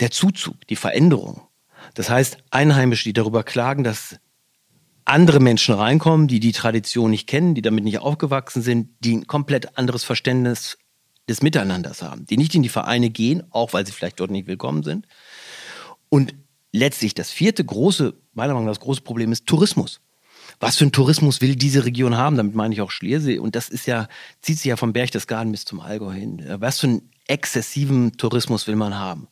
der 0.00 0.10
Zuzug, 0.10 0.66
die 0.68 0.76
Veränderung. 0.76 1.40
Das 1.94 2.10
heißt, 2.10 2.36
Einheimische, 2.50 3.04
die 3.04 3.14
darüber 3.14 3.42
klagen, 3.42 3.84
dass 3.84 4.16
andere 5.04 5.40
Menschen 5.40 5.74
reinkommen, 5.74 6.28
die 6.28 6.40
die 6.40 6.52
Tradition 6.52 7.10
nicht 7.10 7.26
kennen, 7.26 7.54
die 7.54 7.62
damit 7.62 7.84
nicht 7.84 7.98
aufgewachsen 7.98 8.62
sind, 8.62 8.90
die 9.00 9.16
ein 9.16 9.26
komplett 9.26 9.76
anderes 9.76 10.04
Verständnis 10.04 10.78
des 11.28 11.42
Miteinanders 11.42 12.02
haben, 12.02 12.26
die 12.26 12.36
nicht 12.36 12.54
in 12.54 12.62
die 12.62 12.68
Vereine 12.68 13.10
gehen, 13.10 13.42
auch 13.50 13.72
weil 13.72 13.86
sie 13.86 13.92
vielleicht 13.92 14.20
dort 14.20 14.30
nicht 14.30 14.46
willkommen 14.46 14.82
sind. 14.82 15.06
Und 16.08 16.34
letztlich 16.72 17.14
das 17.14 17.30
vierte 17.30 17.64
große, 17.64 18.14
meiner 18.32 18.52
Meinung 18.52 18.66
nach 18.66 18.72
das 18.72 18.80
große 18.80 19.02
Problem 19.02 19.32
ist 19.32 19.46
Tourismus. 19.46 20.00
Was 20.60 20.76
für 20.76 20.84
ein 20.84 20.92
Tourismus 20.92 21.40
will 21.40 21.56
diese 21.56 21.84
Region 21.84 22.16
haben? 22.16 22.36
Damit 22.36 22.54
meine 22.54 22.74
ich 22.74 22.80
auch 22.80 22.90
Schliersee. 22.90 23.38
Und 23.38 23.56
das 23.56 23.68
ist 23.68 23.86
ja, 23.86 24.08
zieht 24.40 24.58
sich 24.58 24.66
ja 24.66 24.76
vom 24.76 24.92
Berchtesgaden 24.92 25.50
bis 25.50 25.64
zum 25.64 25.80
Allgäu 25.80 26.12
hin. 26.12 26.44
Was 26.58 26.80
für 26.80 26.86
einen 26.86 27.10
exzessiven 27.26 28.16
Tourismus 28.16 28.66
will 28.66 28.76
man 28.76 28.94
haben? 28.94 29.28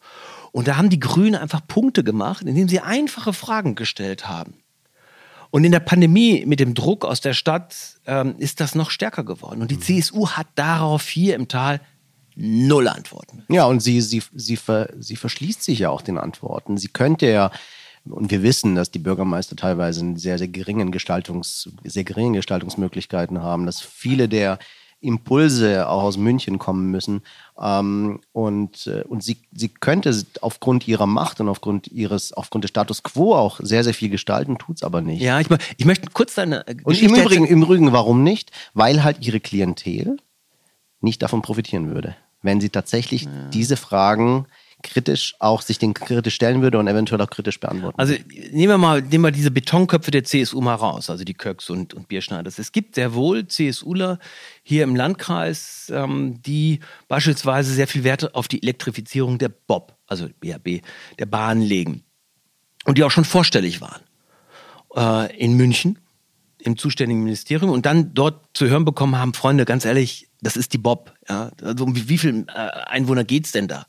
Und 0.52 0.68
da 0.68 0.76
haben 0.76 0.90
die 0.90 1.00
Grünen 1.00 1.34
einfach 1.34 1.66
Punkte 1.66 2.02
gemacht, 2.02 2.42
indem 2.42 2.68
sie 2.68 2.80
einfache 2.80 3.32
Fragen 3.32 3.74
gestellt 3.74 4.28
haben. 4.28 4.61
Und 5.52 5.64
in 5.64 5.72
der 5.72 5.80
Pandemie 5.80 6.46
mit 6.46 6.60
dem 6.60 6.72
Druck 6.72 7.04
aus 7.04 7.20
der 7.20 7.34
Stadt 7.34 7.74
ähm, 8.06 8.36
ist 8.38 8.58
das 8.60 8.74
noch 8.74 8.88
stärker 8.88 9.22
geworden. 9.22 9.60
Und 9.60 9.70
die 9.70 9.76
mhm. 9.76 9.82
CSU 9.82 10.30
hat 10.30 10.46
darauf 10.54 11.06
hier 11.06 11.34
im 11.34 11.46
Tal 11.46 11.78
null 12.34 12.88
Antworten. 12.88 13.44
Ja, 13.50 13.66
und 13.66 13.80
sie, 13.80 14.00
sie, 14.00 14.22
sie, 14.34 14.56
ver, 14.56 14.88
sie 14.98 15.14
verschließt 15.14 15.62
sich 15.62 15.80
ja 15.80 15.90
auch 15.90 16.00
den 16.00 16.16
Antworten. 16.16 16.78
Sie 16.78 16.88
könnte 16.88 17.30
ja, 17.30 17.50
und 18.06 18.30
wir 18.30 18.42
wissen, 18.42 18.74
dass 18.74 18.90
die 18.90 18.98
Bürgermeister 18.98 19.54
teilweise 19.54 20.14
sehr, 20.16 20.38
sehr 20.38 20.48
geringen 20.48 20.90
Gestaltungs, 20.90 21.68
sehr 21.84 22.04
geringen 22.04 22.32
Gestaltungsmöglichkeiten 22.32 23.42
haben, 23.42 23.66
dass 23.66 23.82
viele 23.82 24.30
der 24.30 24.58
Impulse 25.02 25.88
auch 25.88 26.02
aus 26.02 26.16
München 26.16 26.58
kommen 26.58 26.90
müssen. 26.90 27.22
Ähm, 27.60 28.20
und 28.32 28.86
äh, 28.86 29.02
und 29.02 29.22
sie, 29.22 29.38
sie 29.52 29.68
könnte 29.68 30.16
aufgrund 30.40 30.88
ihrer 30.88 31.06
Macht 31.06 31.40
und 31.40 31.48
aufgrund 31.48 31.88
ihres, 31.88 32.32
aufgrund 32.32 32.64
des 32.64 32.70
Status 32.70 33.02
quo 33.02 33.34
auch 33.34 33.60
sehr, 33.62 33.84
sehr 33.84 33.94
viel 33.94 34.08
gestalten, 34.08 34.58
tut 34.58 34.76
es 34.76 34.82
aber 34.82 35.00
nicht. 35.02 35.20
Ja, 35.20 35.40
ich, 35.40 35.48
ich 35.76 35.84
möchte 35.84 36.08
kurz 36.12 36.34
deine 36.34 36.64
Und 36.84 37.00
im 37.02 37.14
Übrigen, 37.14 37.46
im 37.46 37.62
Übrigen, 37.62 37.92
warum 37.92 38.22
nicht? 38.22 38.50
Weil 38.74 39.04
halt 39.04 39.26
ihre 39.26 39.40
Klientel 39.40 40.16
nicht 41.00 41.20
davon 41.22 41.42
profitieren 41.42 41.92
würde, 41.92 42.16
wenn 42.42 42.60
sie 42.60 42.70
tatsächlich 42.70 43.24
ja. 43.24 43.30
diese 43.52 43.76
Fragen 43.76 44.46
kritisch 44.82 45.34
auch 45.38 45.62
sich 45.62 45.78
den 45.78 45.94
kritisch 45.94 46.34
stellen 46.34 46.62
würde 46.62 46.78
und 46.78 46.88
eventuell 46.88 47.20
auch 47.20 47.30
kritisch 47.30 47.60
beantworten. 47.60 47.98
Also 47.98 48.14
nehmen 48.28 48.68
wir 48.68 48.78
mal, 48.78 49.02
nehmen 49.02 49.24
wir 49.24 49.30
diese 49.30 49.50
Betonköpfe 49.50 50.10
der 50.10 50.24
CSU 50.24 50.60
mal 50.60 50.74
raus, 50.74 51.10
also 51.10 51.24
die 51.24 51.34
Köcks 51.34 51.70
und, 51.70 51.94
und 51.94 52.08
Bierschneiders. 52.08 52.58
Es 52.58 52.72
gibt 52.72 52.94
sehr 52.94 53.14
wohl 53.14 53.46
CSUler 53.46 54.18
hier 54.62 54.84
im 54.84 54.96
Landkreis, 54.96 55.90
ähm, 55.94 56.42
die 56.42 56.80
beispielsweise 57.08 57.72
sehr 57.72 57.88
viel 57.88 58.04
Wert 58.04 58.34
auf 58.34 58.48
die 58.48 58.62
Elektrifizierung 58.62 59.38
der 59.38 59.48
BOB, 59.48 59.94
also 60.06 60.28
BAB, 60.40 60.82
der 61.18 61.26
Bahn 61.26 61.60
legen. 61.60 62.02
Und 62.84 62.98
die 62.98 63.04
auch 63.04 63.10
schon 63.10 63.24
vorstellig 63.24 63.80
waren. 63.80 64.02
Äh, 64.94 65.36
in 65.36 65.56
München, 65.56 65.98
im 66.58 66.76
zuständigen 66.76 67.22
Ministerium 67.22 67.70
und 67.70 67.86
dann 67.86 68.14
dort 68.14 68.44
zu 68.54 68.68
hören 68.68 68.84
bekommen 68.84 69.16
haben, 69.16 69.34
Freunde, 69.34 69.64
ganz 69.64 69.84
ehrlich, 69.84 70.28
das 70.40 70.56
ist 70.56 70.72
die 70.72 70.78
Bob. 70.78 71.14
Ja? 71.28 71.50
Also 71.62 71.84
um 71.84 71.96
wie, 71.96 72.08
wie 72.08 72.18
viel 72.18 72.46
äh, 72.48 72.52
Einwohner 72.52 73.24
geht's 73.24 73.52
denn 73.52 73.68
da? 73.68 73.86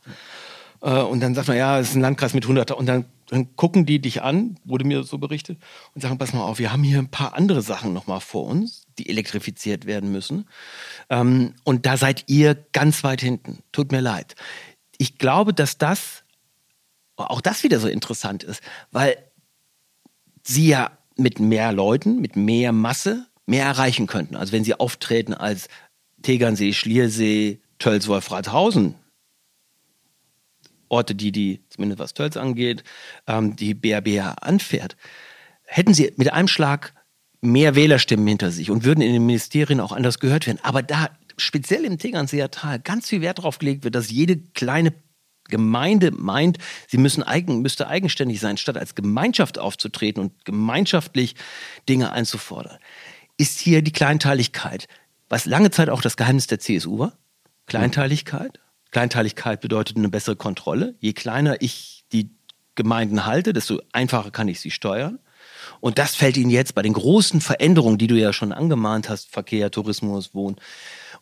Äh, 0.83 1.01
und 1.01 1.21
dann 1.21 1.33
sagt 1.33 1.47
man, 1.47 1.57
ja, 1.57 1.79
es 1.79 1.89
ist 1.89 1.95
ein 1.95 2.01
Landkreis 2.01 2.33
mit 2.33 2.43
100. 2.43 2.71
Und 2.71 2.85
dann, 2.85 3.05
dann 3.29 3.55
gucken 3.55 3.85
die 3.85 3.99
dich 3.99 4.21
an, 4.21 4.57
wurde 4.65 4.85
mir 4.85 5.03
so 5.03 5.17
berichtet, 5.17 5.57
und 5.95 6.01
sagen, 6.01 6.17
pass 6.17 6.33
mal 6.33 6.43
auf, 6.43 6.59
wir 6.59 6.71
haben 6.71 6.83
hier 6.83 6.99
ein 6.99 7.09
paar 7.09 7.33
andere 7.33 7.61
Sachen 7.61 7.93
nochmal 7.93 8.19
vor 8.19 8.45
uns, 8.45 8.85
die 8.99 9.09
elektrifiziert 9.09 9.85
werden 9.85 10.11
müssen. 10.11 10.47
Ähm, 11.09 11.55
und 11.63 11.85
da 11.85 11.97
seid 11.97 12.25
ihr 12.27 12.55
ganz 12.73 13.03
weit 13.03 13.21
hinten. 13.21 13.63
Tut 13.71 13.91
mir 13.91 14.01
leid. 14.01 14.35
Ich 14.97 15.17
glaube, 15.17 15.53
dass 15.53 15.77
das, 15.77 16.23
auch 17.15 17.41
das 17.41 17.63
wieder 17.63 17.79
so 17.79 17.87
interessant 17.87 18.43
ist, 18.43 18.61
weil 18.91 19.17
sie 20.43 20.67
ja 20.67 20.91
mit 21.15 21.39
mehr 21.39 21.71
Leuten, 21.71 22.19
mit 22.19 22.35
mehr 22.35 22.71
Masse 22.71 23.27
mehr 23.45 23.65
erreichen 23.65 24.07
könnten. 24.07 24.35
Also 24.35 24.51
wenn 24.51 24.63
sie 24.63 24.79
auftreten 24.79 25.33
als 25.33 25.67
Tegernsee, 26.21 26.73
Schliersee, 26.73 27.59
Tölz, 27.77 28.07
Wolfratshausen, 28.07 28.95
Orte, 30.93 31.15
die 31.15 31.31
die, 31.31 31.63
zumindest 31.69 31.99
was 31.99 32.13
Tölz 32.13 32.37
angeht, 32.37 32.83
ähm, 33.27 33.55
die 33.55 33.73
BRB 33.73 34.37
anfährt, 34.41 34.95
hätten 35.65 35.93
sie 35.93 36.13
mit 36.17 36.31
einem 36.31 36.47
Schlag 36.47 36.93
mehr 37.41 37.75
Wählerstimmen 37.75 38.25
hinter 38.25 38.51
sich 38.51 38.71
und 38.71 38.85
würden 38.85 39.01
in 39.01 39.13
den 39.13 39.25
Ministerien 39.25 39.79
auch 39.79 39.91
anders 39.91 40.19
gehört 40.19 40.47
werden. 40.47 40.59
Aber 40.63 40.81
da 40.81 41.09
speziell 41.37 41.83
im 41.83 41.97
Tegernseer 41.97 42.51
Tal 42.51 42.79
ganz 42.79 43.09
viel 43.09 43.21
Wert 43.21 43.39
darauf 43.39 43.59
gelegt 43.59 43.83
wird, 43.83 43.95
dass 43.95 44.09
jede 44.09 44.37
kleine 44.37 44.93
Gemeinde 45.49 46.11
meint, 46.11 46.57
sie 46.87 46.97
müssen 46.97 47.21
eigen, 47.21 47.61
müsste 47.61 47.87
eigenständig 47.87 48.39
sein, 48.39 48.55
statt 48.55 48.77
als 48.77 48.95
Gemeinschaft 48.95 49.59
aufzutreten 49.59 50.23
und 50.23 50.45
gemeinschaftlich 50.45 51.35
Dinge 51.89 52.13
einzufordern, 52.13 52.77
ist 53.37 53.59
hier 53.59 53.81
die 53.81 53.91
Kleinteiligkeit 53.91 54.87
was 55.33 55.45
lange 55.45 55.71
Zeit 55.71 55.89
auch 55.89 56.01
das 56.01 56.15
Geheimnis 56.15 56.45
der 56.45 56.59
CSU 56.59 56.99
war. 56.99 57.13
Kleinteiligkeit. 57.65 58.59
Kleinteiligkeit 58.93 59.59
bedeutet 59.59 59.97
eine 59.97 60.09
bessere 60.09 60.35
Kontrolle. 60.35 60.95
Je 60.99 61.13
kleiner 61.13 61.61
ich 61.61 62.05
die 62.13 62.29
Gemeinden 62.75 63.25
halte, 63.25 63.51
desto 63.51 63.81
einfacher 63.91 64.31
kann 64.31 64.47
ich 64.47 64.59
sie 64.61 64.71
steuern. 64.71 65.19
Und 65.81 65.97
das 65.97 66.15
fällt 66.15 66.37
ihnen 66.37 66.49
jetzt 66.51 66.75
bei 66.75 66.81
den 66.81 66.93
großen 66.93 67.41
Veränderungen, 67.41 67.97
die 67.97 68.07
du 68.07 68.15
ja 68.15 68.33
schon 68.33 68.51
angemahnt 68.51 69.09
hast, 69.09 69.31
Verkehr, 69.31 69.71
Tourismus, 69.71 70.33
Wohnen 70.33 70.57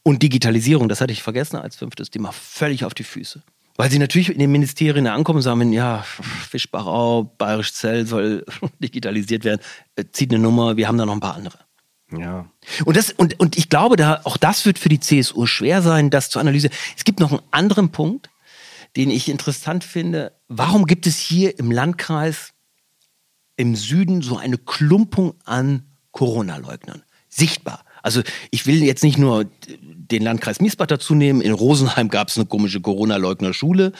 und 0.04 0.22
Digitalisierung, 0.22 0.90
das 0.90 1.00
hatte 1.00 1.14
ich 1.14 1.24
vergessen 1.24 1.58
als 1.58 1.76
fünftes 1.76 2.10
Thema, 2.10 2.32
völlig 2.32 2.86
auf 2.86 2.94
die 2.94 3.04
Füße. 3.04 3.42
Weil 3.78 3.90
sie 3.90 4.00
natürlich 4.00 4.30
in 4.30 4.40
den 4.40 4.52
Ministerien 4.52 5.08
ankommen 5.08 5.38
und 5.38 5.44
sagen, 5.44 5.72
ja, 5.72 6.04
Fischbachau, 6.50 7.36
Bayerisch 7.38 7.74
Zell 7.74 8.06
soll 8.06 8.46
digitalisiert 8.80 9.46
werden, 9.46 9.62
äh, 9.96 10.06
zieht 10.12 10.34
eine 10.34 10.44
Nummer, 10.44 10.76
wir 10.76 10.88
haben 10.88 10.98
da 10.98 11.06
noch 11.06 11.14
ein 11.14 11.20
paar 11.20 11.36
andere. 11.36 11.58
Ja. 12.18 12.46
Und, 12.86 12.98
das, 12.98 13.12
und, 13.12 13.40
und 13.40 13.58
ich 13.58 13.70
glaube, 13.70 13.96
da, 13.96 14.22
auch 14.24 14.38
das 14.38 14.66
wird 14.66 14.80
für 14.80 14.90
die 14.90 15.00
CSU 15.00 15.46
schwer 15.46 15.82
sein, 15.82 16.10
das 16.10 16.30
zu 16.30 16.40
analysieren. 16.40 16.76
Es 16.98 17.04
gibt 17.04 17.20
noch 17.20 17.32
einen 17.32 17.42
anderen 17.52 17.92
Punkt, 17.92 18.30
den 18.96 19.10
ich 19.10 19.30
interessant 19.30 19.84
finde. 19.84 20.34
Warum 20.48 20.86
gibt 20.86 21.08
es 21.08 21.18
hier 21.18 21.58
im 21.58 21.72
Landkreis 21.72 22.54
im 23.56 23.76
Süden 23.76 24.22
so 24.22 24.38
eine 24.38 24.58
Klumpung 24.58 25.36
an 25.46 25.86
Corona-Leugnern? 26.12 27.04
Sichtbar. 27.30 27.86
Also 28.04 28.22
ich 28.52 28.66
will 28.66 28.84
jetzt 28.84 29.04
nicht 29.04 29.18
nur 29.18 29.46
den 30.12 30.24
Landkreis 30.24 30.60
Miesbach 30.60 30.88
dazu 30.88 31.16
nehmen. 31.16 31.42
In 31.42 31.54
Rosenheim 31.54 32.10
gab 32.10 32.28
es 32.28 32.38
eine 32.38 32.46
komische 32.46 32.82
Corona-Leugner-Schule. 32.82 33.94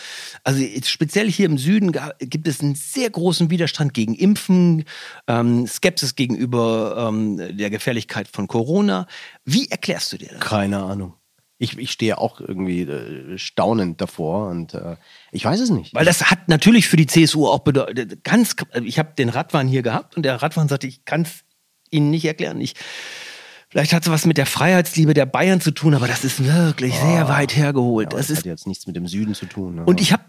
Also 0.44 0.64
speziell 0.84 1.32
hier 1.32 1.46
im 1.46 1.58
Süden 1.58 1.98
gibt 2.20 2.48
es 2.48 2.62
einen 2.62 2.76
sehr 2.76 3.10
großen 3.10 3.50
Widerstand 3.50 3.94
gegen 3.94 4.16
Impfen, 4.16 4.86
ähm, 5.28 5.68
Skepsis 5.68 6.16
gegenüber 6.16 7.08
ähm, 7.10 7.58
der 7.58 7.70
Gefährlichkeit 7.70 8.28
von 8.28 8.48
Corona. 8.48 9.08
Wie 9.46 9.70
erklärst 9.70 10.14
du 10.14 10.18
dir 10.18 10.30
das? 10.30 10.40
Keine 10.40 10.84
Ahnung. 10.84 11.14
Ich, 11.58 11.78
ich 11.78 11.92
stehe 11.92 12.18
auch 12.18 12.42
irgendwie 12.42 12.82
äh, 12.82 13.38
staunend 13.38 14.02
davor 14.02 14.50
und 14.50 14.74
äh, 14.74 14.96
ich 15.32 15.46
weiß 15.46 15.60
es 15.60 15.70
nicht. 15.70 15.94
Weil 15.94 16.06
das 16.06 16.32
hat 16.32 16.50
natürlich 16.50 16.88
für 16.88 16.98
die 16.98 17.06
CSU 17.06 17.46
auch 17.48 17.60
bedeutet, 17.60 18.24
ganz, 18.24 18.56
ich 18.84 18.98
habe 18.98 19.14
den 19.16 19.30
Radwan 19.30 19.68
hier 19.68 19.84
gehabt 19.84 20.18
und 20.18 20.24
der 20.24 20.42
Radwan 20.42 20.68
sagte, 20.68 20.88
ich 20.88 21.06
kann 21.06 21.22
es 21.22 21.44
Ihnen 21.92 22.10
nicht 22.10 22.26
erklären. 22.26 22.60
Ich 22.62 22.74
Vielleicht 23.72 23.94
hat 23.94 24.04
es 24.04 24.12
was 24.12 24.26
mit 24.26 24.38
der 24.38 24.46
Freiheitsliebe 24.46 25.14
der 25.14 25.26
Bayern 25.26 25.62
zu 25.62 25.72
tun, 25.72 25.94
aber 25.94 26.06
das 26.06 26.26
ist 26.26 26.44
wirklich 26.44 26.94
oh, 27.02 27.08
sehr 27.08 27.30
weit 27.30 27.56
hergeholt. 27.56 28.12
Ja, 28.12 28.18
das, 28.18 28.28
das 28.28 28.40
hat 28.40 28.46
jetzt 28.46 28.68
nichts 28.68 28.86
mit 28.86 28.98
dem 28.98 29.08
Süden 29.08 29.34
zu 29.34 29.46
tun. 29.46 29.76
Ne? 29.76 29.86
Und 29.86 30.02
ich 30.02 30.12
habe, 30.12 30.24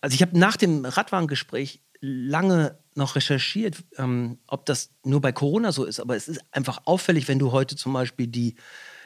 also 0.00 0.14
ich 0.14 0.22
habe 0.22 0.36
nach 0.36 0.56
dem 0.56 0.84
Radwarengespräch 0.84 1.80
lange 2.00 2.76
noch 2.96 3.14
recherchiert, 3.14 3.76
ähm, 3.98 4.38
ob 4.48 4.66
das 4.66 4.90
nur 5.04 5.20
bei 5.20 5.30
Corona 5.30 5.70
so 5.70 5.84
ist, 5.84 6.00
aber 6.00 6.16
es 6.16 6.26
ist 6.26 6.40
einfach 6.50 6.80
auffällig, 6.86 7.28
wenn 7.28 7.38
du 7.38 7.52
heute 7.52 7.76
zum 7.76 7.92
Beispiel 7.92 8.26
die, 8.26 8.56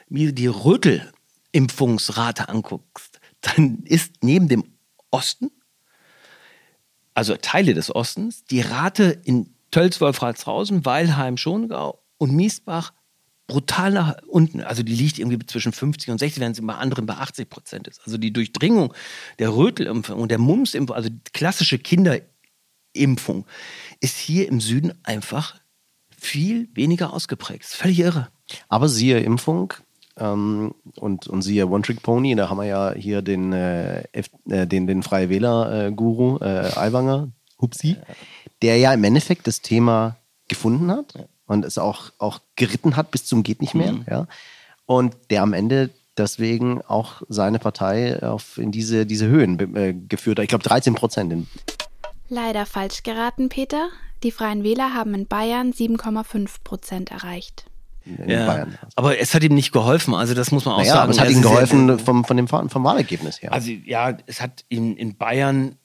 die 0.09 0.47
Rötel-Impfungsrate 0.47 2.49
anguckst, 2.49 3.19
dann 3.41 3.83
ist 3.83 4.23
neben 4.23 4.47
dem 4.47 4.63
Osten, 5.11 5.51
also 7.13 7.35
Teile 7.35 7.75
des 7.75 7.93
Ostens, 7.93 8.43
die 8.45 8.61
Rate 8.61 9.21
in 9.23 9.53
Tölz, 9.69 10.01
Wolfratshausen, 10.01 10.83
Weilheim, 10.83 11.37
Schongau 11.37 12.03
und 12.17 12.31
Miesbach 12.31 12.91
brutal 13.47 13.91
nach 13.91 14.15
unten. 14.27 14.61
Also 14.61 14.83
die 14.83 14.93
liegt 14.93 15.19
irgendwie 15.19 15.45
zwischen 15.45 15.73
50 15.73 16.11
und 16.11 16.17
60, 16.17 16.39
während 16.39 16.55
sie 16.55 16.61
bei 16.61 16.75
anderen 16.75 17.05
bei 17.05 17.15
80 17.15 17.49
Prozent 17.49 17.87
ist. 17.87 18.01
Also 18.05 18.17
die 18.17 18.31
Durchdringung 18.31 18.93
der 19.39 19.55
Rötelimpfung 19.55 20.19
und 20.19 20.29
der 20.29 20.39
Mumpsimpfung, 20.39 20.95
also 20.95 21.09
klassische 21.33 21.77
Kinderimpfung, 21.77 23.45
ist 23.99 24.17
hier 24.17 24.47
im 24.47 24.61
Süden 24.61 24.93
einfach 25.03 25.55
viel 26.17 26.69
weniger 26.73 27.13
ausgeprägt. 27.13 27.65
Völlig 27.65 27.99
irre. 27.99 28.29
Aber 28.69 28.87
siehe 28.87 29.19
Impfung 29.19 29.73
ähm, 30.17 30.73
und, 30.95 31.27
und 31.27 31.41
siehe 31.41 31.67
One 31.67 31.83
Trick 31.83 32.01
Pony, 32.01 32.35
da 32.35 32.49
haben 32.49 32.57
wir 32.57 32.65
ja 32.65 32.93
hier 32.93 33.21
den, 33.21 33.51
äh, 33.51 34.03
äh, 34.49 34.67
den, 34.67 34.87
den 34.87 35.03
Freie 35.03 35.29
Wähler-Guru 35.29 36.37
äh, 36.39 36.71
Aiwanger, 36.75 37.29
Hupsi, 37.59 37.97
der 38.61 38.77
ja 38.77 38.93
im 38.93 39.03
Endeffekt 39.03 39.47
das 39.47 39.61
Thema 39.61 40.17
gefunden 40.47 40.91
hat. 40.91 41.13
Und 41.53 41.63
es 41.65 41.77
auch, 41.77 42.11
auch 42.17 42.39
geritten 42.55 42.95
hat 42.95 43.11
bis 43.11 43.25
zum 43.25 43.43
geht 43.43 43.61
nicht 43.61 43.75
mehr. 43.75 43.93
Mhm. 43.93 44.05
Ja. 44.09 44.27
Und 44.85 45.15
der 45.29 45.43
am 45.43 45.53
Ende 45.53 45.91
deswegen 46.17 46.81
auch 46.81 47.21
seine 47.29 47.59
Partei 47.59 48.21
auf, 48.21 48.57
in 48.57 48.71
diese, 48.71 49.05
diese 49.05 49.27
Höhen 49.27 49.75
äh, 49.75 49.93
geführt 49.93 50.39
hat. 50.39 50.43
Ich 50.43 50.49
glaube 50.49 50.63
13 50.63 50.95
Prozent. 50.95 51.47
Leider 52.29 52.65
falsch 52.65 53.03
geraten, 53.03 53.49
Peter. 53.49 53.89
Die 54.23 54.31
Freien 54.31 54.63
Wähler 54.63 54.93
haben 54.93 55.13
in 55.13 55.27
Bayern 55.27 55.71
7,5 55.71 56.49
Prozent 56.63 57.11
erreicht. 57.11 57.65
Ja, 58.05 58.47
Bayern. 58.47 58.77
Aber 58.95 59.17
es 59.19 59.33
hat 59.33 59.43
ihm 59.43 59.53
nicht 59.53 59.71
geholfen. 59.71 60.13
Also 60.13 60.33
das 60.33 60.51
muss 60.51 60.65
man 60.65 60.75
auch 60.75 60.79
naja, 60.79 60.93
sagen. 60.93 61.11
Es 61.11 61.19
hat 61.19 61.29
ihm 61.29 61.41
geholfen 61.41 61.99
vom, 61.99 62.25
von 62.25 62.37
dem, 62.37 62.47
vom 62.47 62.83
Wahlergebnis 62.83 63.41
her. 63.41 63.53
Also 63.53 63.71
ja, 63.71 64.17
es 64.25 64.41
hat 64.41 64.65
ihm 64.69 64.95
in 64.95 65.15
Bayern 65.15 65.77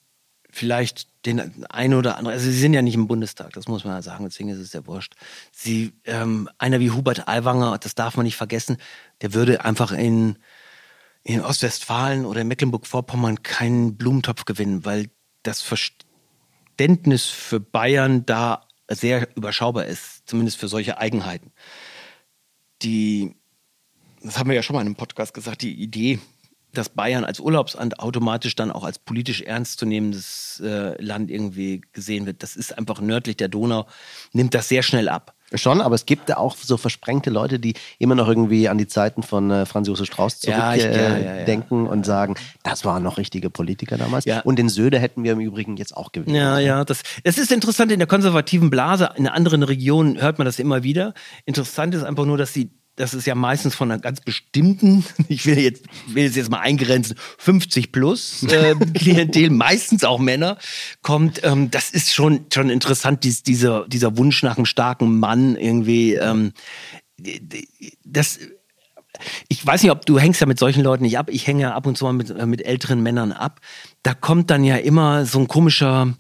vielleicht 0.59 1.09
den 1.25 1.64
einen 1.66 1.94
oder 1.94 2.16
anderen, 2.16 2.35
also 2.35 2.51
sie 2.51 2.59
sind 2.59 2.75
ja 2.75 2.83
nicht 2.83 2.94
im 2.94 3.07
Bundestag, 3.07 3.53
das 3.53 3.68
muss 3.68 3.85
man 3.85 3.94
ja 3.94 4.03
sagen, 4.03 4.25
deswegen 4.25 4.49
ist 4.49 4.59
es 4.59 4.73
ja 4.73 4.87
wurscht. 4.87 5.14
Sie, 5.53 5.92
ähm, 6.05 6.49
einer 6.59 6.81
wie 6.81 6.90
Hubert 6.90 7.29
Aiwanger, 7.29 7.79
das 7.79 7.94
darf 7.94 8.16
man 8.16 8.25
nicht 8.25 8.37
vergessen, 8.37 8.77
der 9.23 9.35
würde 9.35 9.64
einfach 9.64 9.92
in, 9.92 10.37
in 11.23 11.40
Ostwestfalen 11.40 12.25
oder 12.25 12.40
in 12.40 12.49
Mecklenburg-Vorpommern 12.49 13.42
keinen 13.42 13.97
Blumentopf 13.97 14.44
gewinnen, 14.44 14.85
weil 14.85 15.11
das 15.42 15.62
Verständnis 15.62 17.27
für 17.27 17.61
Bayern 17.61 18.27
da 18.27 18.66
sehr 18.90 19.29
überschaubar 19.37 19.87
ist, 19.87 20.23
zumindest 20.27 20.59
für 20.59 20.68
solche 20.68 20.99
Eigenheiten. 20.99 21.53
Die, 22.83 23.37
das 24.23 24.38
haben 24.38 24.49
wir 24.49 24.57
ja 24.57 24.62
schon 24.62 24.75
mal 24.75 24.81
in 24.81 24.88
einem 24.88 24.97
Podcast 24.97 25.35
gesagt, 25.35 25.62
die 25.62 25.75
Idee, 25.75 26.18
dass 26.73 26.89
Bayern 26.89 27.25
als 27.25 27.41
Urlaubsamt 27.41 28.01
automatisch 28.01 28.55
dann 28.55 28.71
auch 28.71 28.85
als 28.85 28.99
politisch 28.99 29.43
ernstzunehmendes 29.43 30.63
äh, 30.65 31.01
Land 31.03 31.31
irgendwie 31.31 31.83
gesehen 31.93 32.27
wird. 32.27 32.43
Das 32.43 32.57
ist 32.57 32.77
einfach 32.77 33.01
nördlich 33.01 33.37
der 33.37 33.49
Donau, 33.49 33.87
nimmt 34.33 34.55
das 34.55 34.69
sehr 34.69 34.83
schnell 34.83 35.09
ab. 35.09 35.35
Schon, 35.55 35.81
aber 35.81 35.95
es 35.95 36.05
gibt 36.05 36.29
da 36.29 36.37
auch 36.37 36.57
so 36.57 36.77
versprengte 36.77 37.31
Leute, 37.31 37.59
die 37.59 37.73
immer 37.99 38.15
noch 38.15 38.29
irgendwie 38.29 38.69
an 38.69 38.77
die 38.77 38.87
Zeiten 38.87 39.23
von 39.23 39.51
äh, 39.51 39.65
Franz 39.65 39.89
Josef 39.89 40.07
Strauß 40.07 40.41
zurückdenken 40.41 40.93
ja, 40.93 41.19
ja, 41.19 41.39
ja, 41.39 41.45
denken 41.45 41.87
und 41.87 42.05
sagen, 42.05 42.35
das 42.63 42.85
waren 42.85 43.03
noch 43.03 43.17
richtige 43.17 43.49
Politiker 43.49 43.97
damals. 43.97 44.27
Und 44.45 44.59
den 44.59 44.69
Söder 44.69 44.99
hätten 44.99 45.25
wir 45.25 45.33
im 45.33 45.41
Übrigen 45.41 45.79
jetzt 45.79 45.97
auch 45.97 46.13
gewählt. 46.13 46.37
Ja, 46.37 46.59
ja, 46.59 46.85
das, 46.85 47.01
das 47.25 47.39
ist 47.39 47.51
interessant. 47.51 47.91
In 47.93 47.99
der 47.99 48.09
konservativen 48.09 48.69
Blase, 48.69 49.11
in 49.17 49.27
anderen 49.27 49.63
Regionen 49.63 50.21
hört 50.21 50.37
man 50.37 50.45
das 50.45 50.59
immer 50.59 50.83
wieder. 50.83 51.15
Interessant 51.47 51.95
ist 51.95 52.03
einfach 52.05 52.27
nur, 52.27 52.37
dass 52.37 52.53
sie 52.53 52.71
das 52.99 53.15
ist 53.15 53.27
ja 53.27 53.35
meistens 53.35 53.75
von 53.75 53.91
einer 53.91 54.01
ganz 54.01 54.21
bestimmten, 54.21 55.05
ich 55.29 55.47
will 55.47 55.59
jetzt, 55.59 55.85
will 56.09 56.27
es 56.27 56.37
jetzt 56.37 56.51
mal 56.51 56.61
eingrenzen, 56.61 57.17
50 57.39 57.93
plus 57.93 58.43
äh, 58.45 58.75
Klientel, 58.95 59.51
meistens 59.51 60.05
auch 60.05 60.19
Männer, 60.19 60.59
kommt. 61.03 61.41
Ähm, 61.45 61.71
das 61.71 61.91
ist 61.91 62.13
schon, 62.13 62.47
schon 62.53 62.71
interessant, 62.71 63.25
dies, 63.25 63.43
dieser, 63.43 63.87
dieser 63.89 64.17
Wunsch 64.19 64.43
nach 64.43 64.57
einem 64.57 64.67
starken 64.67 65.19
Mann 65.19 65.57
irgendwie. 65.57 66.15
Ähm, 66.15 66.53
das, 68.05 68.39
ich 69.49 69.65
weiß 69.65 69.83
nicht, 69.83 69.93
ob 69.93 70.05
du 70.07 70.19
hängst 70.19 70.41
ja 70.41 70.47
mit 70.47 70.59
solchen 70.59 70.83
Leuten 70.83 71.05
nicht 71.05 71.19
ab. 71.19 71.31
Ich 71.31 71.47
hänge 71.47 71.63
ja 71.63 71.75
ab 71.75 71.87
und 71.87 71.97
zu 71.97 72.05
mal 72.05 72.13
mit, 72.13 72.31
äh, 72.31 72.47
mit 72.47 72.65
älteren 72.65 73.03
Männern 73.03 73.33
ab. 73.33 73.61
Da 74.03 74.15
kommt 74.15 74.51
dann 74.51 74.65
ja 74.65 74.77
immer 74.77 75.25
so 75.25 75.39
ein 75.39 75.49
komischer 75.49 76.15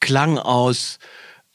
Klang 0.00 0.38
aus, 0.38 0.98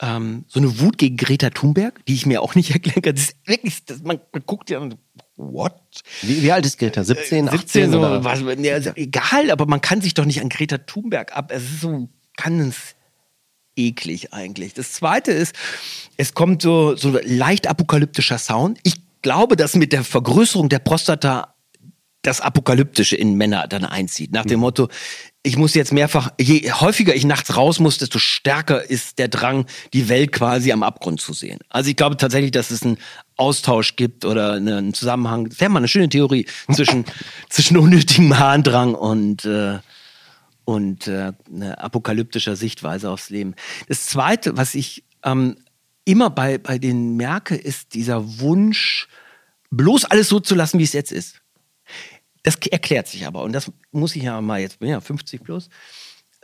ähm, 0.01 0.45
so 0.47 0.59
eine 0.59 0.79
Wut 0.79 0.97
gegen 0.97 1.15
Greta 1.15 1.51
Thunberg, 1.51 2.03
die 2.05 2.15
ich 2.15 2.25
mir 2.25 2.41
auch 2.41 2.55
nicht 2.55 2.71
erklären 2.73 3.01
kann. 3.01 3.15
Das 3.15 3.25
ist 3.25 3.35
wirklich, 3.45 3.85
das, 3.85 4.01
man 4.01 4.19
guckt 4.45 4.69
ja 4.69 4.79
und 4.79 4.97
what? 5.37 5.73
Wie, 6.21 6.41
wie 6.41 6.51
alt 6.51 6.65
ist 6.65 6.79
Greta? 6.79 7.03
17, 7.03 7.47
18? 7.47 7.59
17 7.59 7.91
so, 7.91 7.99
oder? 7.99 8.23
Was, 8.23 8.41
ja, 8.59 8.73
also 8.73 8.91
egal, 8.95 9.51
aber 9.51 9.65
man 9.67 9.81
kann 9.81 10.01
sich 10.01 10.13
doch 10.13 10.25
nicht 10.25 10.41
an 10.41 10.49
Greta 10.49 10.79
Thunberg 10.79 11.35
ab. 11.35 11.51
Es 11.53 11.63
ist 11.63 11.81
so, 11.81 12.09
es 12.43 12.95
eklig 13.75 14.33
eigentlich. 14.33 14.73
Das 14.73 14.93
zweite 14.93 15.31
ist, 15.31 15.55
es 16.17 16.33
kommt 16.33 16.61
so, 16.61 16.95
so 16.95 17.17
leicht 17.23 17.67
apokalyptischer 17.67 18.37
Sound. 18.37 18.79
Ich 18.83 18.95
glaube, 19.21 19.55
dass 19.55 19.75
mit 19.75 19.93
der 19.93 20.03
Vergrößerung 20.03 20.67
der 20.69 20.79
Prostata 20.79 21.55
das 22.21 22.41
Apokalyptische 22.41 23.15
in 23.15 23.35
Männer 23.35 23.67
dann 23.67 23.85
einzieht. 23.85 24.31
Nach 24.31 24.45
dem 24.45 24.57
mhm. 24.57 24.61
Motto, 24.61 24.89
ich 25.43 25.57
muss 25.57 25.73
jetzt 25.73 25.91
mehrfach, 25.91 26.31
je 26.39 26.71
häufiger 26.71 27.15
ich 27.15 27.25
nachts 27.25 27.55
raus 27.55 27.79
muss, 27.79 27.97
desto 27.97 28.19
stärker 28.19 28.87
ist 28.87 29.17
der 29.17 29.27
Drang, 29.27 29.65
die 29.93 30.07
Welt 30.07 30.31
quasi 30.31 30.71
am 30.71 30.83
Abgrund 30.83 31.19
zu 31.19 31.33
sehen. 31.33 31.59
Also 31.69 31.89
ich 31.89 31.95
glaube 31.95 32.17
tatsächlich, 32.17 32.51
dass 32.51 32.69
es 32.69 32.83
einen 32.83 32.97
Austausch 33.37 33.95
gibt 33.95 34.23
oder 34.23 34.53
einen 34.53 34.93
Zusammenhang. 34.93 35.49
Das 35.49 35.59
wäre 35.59 35.71
mal 35.71 35.79
eine 35.79 35.87
schöne 35.87 36.09
Theorie 36.09 36.45
zwischen, 36.71 37.05
zwischen 37.49 37.77
unnötigem 37.77 38.37
Harndrang 38.37 38.93
und, 38.93 39.45
äh, 39.45 39.79
und 40.63 41.07
äh, 41.07 41.33
apokalyptischer 41.77 42.55
Sichtweise 42.55 43.09
aufs 43.09 43.31
Leben. 43.31 43.55
Das 43.87 44.05
Zweite, 44.05 44.57
was 44.57 44.75
ich 44.75 45.03
ähm, 45.23 45.57
immer 46.05 46.29
bei, 46.29 46.59
bei 46.59 46.77
denen 46.77 47.17
merke, 47.17 47.55
ist 47.55 47.95
dieser 47.95 48.39
Wunsch, 48.39 49.07
bloß 49.71 50.05
alles 50.05 50.29
so 50.29 50.39
zu 50.39 50.53
lassen, 50.53 50.77
wie 50.77 50.83
es 50.83 50.93
jetzt 50.93 51.11
ist. 51.11 51.40
Das 52.43 52.55
erklärt 52.55 53.07
sich 53.07 53.27
aber, 53.27 53.43
und 53.43 53.53
das 53.53 53.71
muss 53.91 54.15
ich 54.15 54.23
ja 54.23 54.41
mal 54.41 54.59
jetzt, 54.59 54.79
bin 54.79 54.89
ja 54.89 55.01
50 55.01 55.43
plus, 55.43 55.69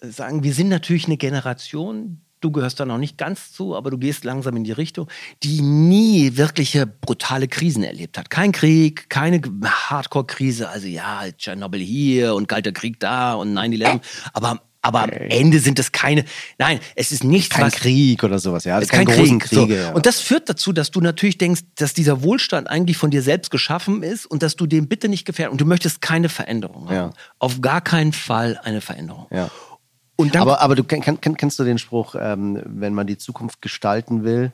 äh, 0.02 0.08
sagen, 0.08 0.44
wir 0.44 0.54
sind 0.54 0.70
natürlich 0.70 1.06
eine 1.06 1.18
Generation, 1.18 2.22
du 2.40 2.52
gehörst 2.52 2.80
da 2.80 2.86
noch 2.86 3.00
nicht 3.00 3.18
ganz 3.18 3.52
zu, 3.52 3.76
aber 3.76 3.90
du 3.90 3.98
gehst 3.98 4.24
langsam 4.24 4.56
in 4.58 4.64
die 4.64 4.72
Richtung, 4.72 5.10
die 5.44 5.62
nie 5.62 6.38
wirkliche 6.38 6.86
brutale 6.86 7.48
Krisen 7.48 7.84
erlebt 7.84 8.18
hat. 8.18 8.30
Kein 8.30 8.52
Krieg, 8.52 9.10
keine 9.10 9.42
Hardcore-Krise, 9.64 10.70
also 10.70 10.88
ja, 10.88 11.24
Tschernobyl 11.36 11.82
hier 11.82 12.36
und 12.36 12.48
kalter 12.48 12.72
Krieg 12.72 13.00
da 13.00 13.34
und 13.34 13.58
9-11, 13.58 14.02
aber 14.34 14.62
aber 14.82 15.04
am 15.04 15.10
Ende 15.10 15.60
sind 15.60 15.80
es 15.80 15.92
keine, 15.92 16.26
nein, 16.58 16.80
es 16.96 17.12
ist 17.12 17.24
nichts, 17.24 17.56
Kein 17.56 17.66
was, 17.66 17.76
Krieg 17.76 18.24
oder 18.24 18.40
sowas, 18.40 18.64
ja. 18.64 18.80
es 18.80 18.88
Das 18.88 19.00
ist 19.00 19.06
kein 19.06 19.06
großen 19.06 19.40
Krieg. 19.40 19.50
So. 19.50 19.66
Kriege. 19.66 19.82
ja. 19.82 19.92
Und 19.94 20.06
das 20.06 20.20
führt 20.20 20.50
dazu, 20.50 20.72
dass 20.72 20.92
du 20.92 21.02
natürlich 21.02 21.38
denkst, 21.38 21.62
dass 21.76 21.94
dieser 21.94 22.22
Wohlstand 22.22 22.70
eigentlich 22.70 22.98
von 22.98 23.12
dir 23.12 23.22
selbst 23.22 23.52
geschaffen 23.52 24.04
ist 24.04 24.26
und 24.26 24.44
dass 24.44 24.56
du 24.56 24.66
den 24.66 24.88
bitte 24.88 25.10
nicht 25.10 25.26
gefährdest. 25.26 25.52
Und 25.54 25.62
du 25.62 25.66
möchtest 25.66 26.02
keine 26.02 26.30
Veränderung 26.30 26.86
haben. 26.88 26.96
Ja. 26.96 27.10
Auf 27.40 27.62
gar 27.62 27.82
keinen 27.82 28.14
Fall 28.14 28.60
eine 28.64 28.82
Veränderung. 28.82 29.28
Ja. 29.32 29.50
Dann, 30.18 30.42
aber, 30.42 30.62
aber 30.62 30.76
du 30.76 30.84
kenn, 30.84 31.02
kenn, 31.02 31.38
kennst 31.38 31.60
du 31.60 31.64
den 31.64 31.78
Spruch, 31.78 32.16
ähm, 32.20 32.62
wenn 32.66 32.94
man 32.94 33.06
die 33.06 33.18
Zukunft 33.18 33.62
gestalten 33.62 34.24
will, 34.24 34.52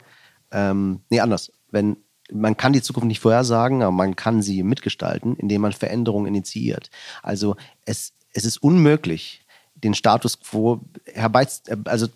ähm, 0.52 1.02
nee, 1.10 1.20
anders. 1.20 1.52
Wenn, 1.72 1.98
man 2.32 2.58
kann 2.58 2.74
die 2.74 2.82
Zukunft 2.82 3.08
nicht 3.08 3.20
vorhersagen, 3.20 3.82
aber 3.82 3.92
man 3.92 4.16
kann 4.16 4.42
sie 4.42 4.64
mitgestalten, 4.64 5.36
indem 5.36 5.62
man 5.62 5.72
Veränderungen 5.72 6.28
initiiert. 6.28 6.90
Also 7.22 7.56
es, 7.86 8.14
es 8.34 8.46
ist 8.46 8.58
unmöglich, 8.58 9.43
den 9.84 9.94
Status 9.94 10.40
quo 10.40 10.82
herbei, 11.06 11.48
also 11.86 12.08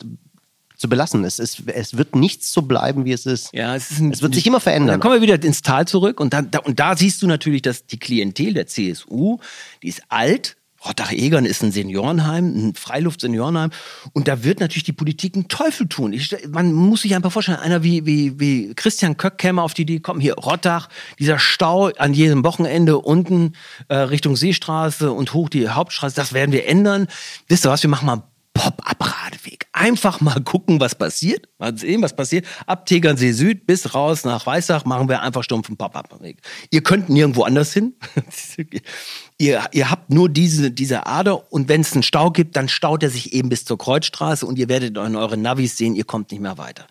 zu 0.78 0.88
belassen. 0.88 1.24
Es, 1.24 1.40
ist, 1.40 1.64
es 1.68 1.98
wird 1.98 2.16
nichts 2.16 2.54
so 2.54 2.62
bleiben, 2.62 3.04
wie 3.06 3.12
es 3.12 3.26
ist. 3.26 3.52
ja, 3.54 3.76
es, 3.76 3.92
ist 3.92 4.00
ein, 4.00 4.12
Es 4.12 4.22
wird 4.22 4.36
sich 4.36 4.46
immer 4.46 4.60
verändern. 4.60 4.94
dann 4.94 5.00
kommen 5.00 5.16
wir 5.16 5.22
wieder 5.22 5.44
ins 5.44 5.62
Tal 5.62 5.88
zurück 5.88 6.20
und, 6.20 6.34
dann, 6.34 6.52
da, 6.52 6.60
und 6.60 6.80
da 6.80 6.96
siehst 6.96 7.22
du 7.22 7.28
natürlich, 7.28 7.64
dass 7.64 7.86
die 7.86 7.98
Klientel 7.98 8.54
der 8.54 8.68
CSU, 8.68 9.40
die 9.82 9.90
ist 9.90 10.04
alt. 10.10 10.56
Rottach-Egern 10.88 11.46
ist 11.46 11.64
ein 11.64 11.72
Seniorenheim, 11.72 12.70
ein 12.70 12.76
Freiluft-Seniorenheim. 12.76 13.72
Und 14.14 14.28
da 14.28 14.44
wird 14.44 14.60
natürlich 14.60 14.84
die 14.84 14.94
Politik 14.94 15.36
einen 15.36 15.48
Teufel 15.48 15.88
tun. 15.88 16.14
Ich, 16.14 16.36
man 16.50 16.74
muss 16.74 17.02
sich 17.02 17.16
einfach 17.16 17.32
vorstellen, 17.32 17.60
einer 17.60 17.84
wie, 17.84 18.06
wie, 18.06 18.40
wie 18.40 18.74
Christian 18.76 19.18
Köck 19.18 19.38
käme 19.38 19.62
auf 19.62 19.74
die 19.74 19.84
Idee, 19.84 20.00
komm 20.00 20.20
hier, 20.20 20.36
Rottach, 20.36 20.90
dieser 21.20 21.40
Stau 21.40 21.88
an 21.98 22.14
jedem 22.14 22.44
Wochenende 22.44 22.98
unten 22.98 23.54
äh, 23.90 23.96
Richtung 23.96 24.36
Seestraße 24.36 25.12
und 25.12 25.34
hoch 25.34 25.50
die 25.50 25.70
Hauptstraße, 25.70 26.16
das 26.16 26.34
werden 26.34 26.52
wir 26.52 26.68
ändern. 26.68 27.08
Wisst 27.48 27.66
ihr 27.66 27.70
was, 27.70 27.84
wir 27.84 27.90
machen 27.90 28.06
mal 28.06 28.14
einen 28.14 28.24
Pop-up-Radeweg. 28.58 29.68
Einfach 29.72 30.20
mal 30.20 30.42
gucken, 30.42 30.80
was 30.80 30.96
passiert. 30.96 31.48
Mal 31.60 31.78
sehen, 31.78 32.02
was 32.02 32.16
passiert. 32.16 32.46
Ab 32.66 32.88
Tegernsee 32.88 33.32
Süd 33.32 33.68
bis 33.68 33.94
raus 33.94 34.26
nach 34.26 34.48
Weissach 34.48 34.84
machen 34.86 35.08
wir 35.10 35.22
einfach 35.22 35.44
stumpfen 35.44 35.78
Pop-up-Weg. 35.78 36.40
Ihr 36.72 36.82
könnt 36.82 37.10
nirgendwo 37.10 37.44
anders 37.44 37.72
hin. 37.72 37.94
ihr, 39.38 39.66
ihr 39.72 39.90
habt 39.92 40.10
nur 40.10 40.30
diese, 40.30 40.72
diese 40.72 41.06
Ader 41.06 41.52
und 41.52 41.70
wenn 41.70 41.82
es 41.82 41.94
einen 41.94 42.04
Stau 42.04 42.32
gibt, 42.32 42.56
dann 42.56 42.70
staut 42.70 43.04
er 43.04 43.10
sich 43.10 43.34
eben 43.34 43.50
bis 43.50 43.66
zur 43.66 43.78
Kreuzstraße 43.78 44.46
und 44.46 44.58
ihr 44.58 44.70
werdet 44.70 44.98
in 44.98 45.16
euren 45.16 45.42
Navis 45.42 45.78
sehen, 45.78 45.96
ihr 45.96 46.06
kommt 46.06 46.32
nicht 46.32 46.42
mehr 46.42 46.58
weiter. 46.58 46.88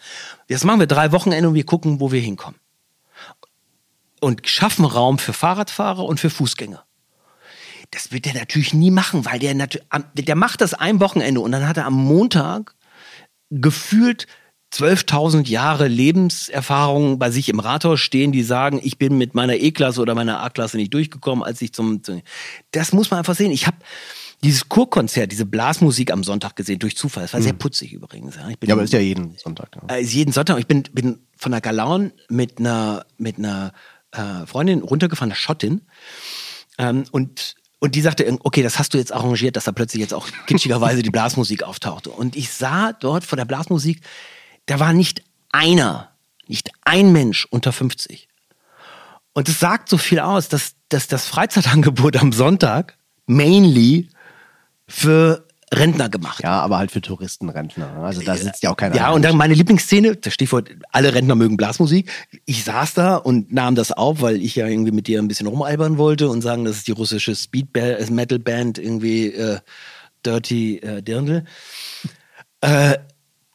Jetzt 0.49 0.65
machen 0.65 0.81
wir 0.81 0.87
drei 0.87 1.13
Wochenende 1.13 1.49
und 1.49 1.55
wir 1.55 1.65
gucken, 1.65 2.01
wo 2.01 2.13
wir 2.13 2.21
hinkommen. 2.21 2.59
Und 4.21 4.49
schaffen 4.49 4.85
Raum 4.85 5.19
für 5.19 5.33
Fahrradfahrer 5.33 6.05
und 6.05 6.21
für 6.21 6.31
Fußgänger. 6.31 6.85
Das 7.91 8.13
wird 8.13 8.27
er 8.27 8.35
natürlich 8.35 8.75
nie 8.75 8.91
machen, 8.91 9.25
weil 9.25 9.39
der 9.39 9.55
der 9.55 10.37
macht 10.37 10.61
das 10.61 10.75
ein 10.75 11.01
Wochenende 11.01 11.41
und 11.41 11.53
dann 11.53 11.69
hat 11.69 11.77
er 11.77 11.87
am 11.87 11.95
Montag 11.95 12.75
gefühlt 13.51 14.27
12.000 14.73 15.49
Jahre 15.49 15.89
Lebenserfahrung 15.89 17.19
bei 17.19 17.31
sich 17.31 17.49
im 17.49 17.61
Rathaus 17.61 18.01
stehen, 18.01 18.33
die 18.33 18.43
sagen, 18.43 18.81
ich 18.83 18.99
bin 18.99 19.17
mit 19.17 19.35
meiner 19.35 19.55
E-Klasse 19.55 20.01
oder 20.01 20.15
meiner 20.15 20.43
A-Klasse 20.43 20.77
nicht 20.77 20.93
durchgekommen, 20.93 21.45
als 21.45 21.63
ich 21.63 21.73
zum, 21.73 22.03
zum 22.03 22.23
das 22.73 22.93
muss 22.93 23.11
man 23.11 23.19
einfach 23.19 23.37
sehen. 23.37 23.53
Ich 23.53 23.67
habe 23.67 23.77
dieses 24.43 24.69
Chorkonzert, 24.69 25.33
diese 25.33 25.47
Blasmusik 25.47 26.13
am 26.13 26.25
Sonntag 26.25 26.57
gesehen, 26.57 26.79
durch 26.79 26.97
Zufall. 26.97 27.25
Das 27.25 27.33
war 27.33 27.43
sehr 27.43 27.53
putzig 27.53 27.93
übrigens. 27.93 28.37
Ja, 28.37 28.49
ich 28.49 28.59
bin 28.59 28.69
ja, 28.69 28.75
aber 28.75 28.83
ist 28.83 28.93
ja 28.93 29.01
jeden 29.01 29.37
Sonntag. 29.39 29.71
Ja. 29.77 29.95
äh, 29.95 30.03
ist 30.03 30.13
jeden 30.13 30.33
Sonntag. 30.33 30.59
Ich 30.59 30.67
bin, 30.67 30.83
bin 30.93 31.21
von 31.37 31.53
der 31.53 31.61
Galaun 31.61 32.13
mit 32.29 32.59
einer, 32.59 33.07
mit 33.19 33.39
einer 33.39 33.73
äh, 34.13 34.47
Freundin 34.47 34.83
runtergefahren, 34.83 35.31
einer 35.31 35.37
Schottin. 35.37 35.83
Ähm, 36.79 37.05
und, 37.13 37.55
und 37.79 37.95
die 37.95 38.01
sagte, 38.01 38.39
okay, 38.43 38.63
das 38.63 38.79
hast 38.79 38.95
du 38.95 38.99
jetzt 38.99 39.13
arrangiert, 39.13 39.57
dass 39.57 39.65
da 39.65 39.73
plötzlich 39.73 40.01
jetzt 40.01 40.13
auch 40.13 40.29
kitschigerweise 40.47 41.03
die 41.03 41.11
Blasmusik 41.11 41.63
auftauchte. 41.63 42.11
Und 42.11 42.37
ich 42.37 42.51
sah 42.51 42.93
dort 42.93 43.25
vor 43.25 43.37
der 43.37 43.47
Blasmusik, 43.47 44.03
da 44.67 44.81
war 44.81 44.93
nicht 44.93 45.23
einer, 45.53 46.11
nicht 46.47 46.71
ein 46.85 47.13
Mensch 47.13 47.47
unter 47.51 47.73
50. 47.73 48.29
Und 49.33 49.49
es 49.49 49.61
sagt 49.61 49.89
so 49.89 49.99
viel 49.99 50.21
aus, 50.21 50.49
dass, 50.49 50.75
dass 50.89 51.09
das 51.09 51.27
Freizeitangebot 51.27 52.17
am 52.17 52.33
Sonntag 52.33 52.97
mainly 53.27 54.09
für 54.89 55.47
Rentner 55.75 56.09
gemacht 56.09 56.45
ja, 56.45 56.61
aber 56.61 56.79
halt 56.79 56.93
für 56.93 57.01
Touristen, 57.01 57.49
Rentner. 57.49 57.97
Also 57.97 58.23
da 58.23 58.37
sitzt 58.37 58.63
ja 58.63 58.71
auch 58.71 58.77
keiner. 58.77 58.95
ja, 58.95 59.11
und 59.11 59.23
dann 59.23 59.37
meine 59.37 59.53
Lieblingsszene, 59.53 60.15
das 60.15 60.33
Stichwort, 60.33 60.71
alle 60.93 61.13
Rentner 61.13 61.35
mögen 61.35 61.57
Blasmusik. 61.57 62.11
Ich 62.45 62.63
saß 62.63 62.95
da 62.95 63.17
und 63.17 63.53
nahm 63.53 63.75
das 63.75 63.91
auf, 63.91 64.21
weil 64.21 64.41
ich 64.41 64.55
ja 64.55 64.69
irgendwie 64.69 64.93
mit 64.93 65.09
dir 65.09 65.21
ein 65.21 65.27
bisschen 65.27 65.49
rumalbern 65.49 65.99
wollte 65.99 66.29
und 66.29 66.41
sagen, 66.41 66.65
das 66.65 66.77
ist 66.77 66.87
die 66.87 66.93
russische 66.93 67.35
Speed-Metal-Band, 67.35 68.79
irgendwie 68.79 69.33
äh, 69.33 69.59
Dirty 70.25 70.79
äh, 70.79 71.03
Dirndl. 71.03 71.45
Äh, 72.61 72.99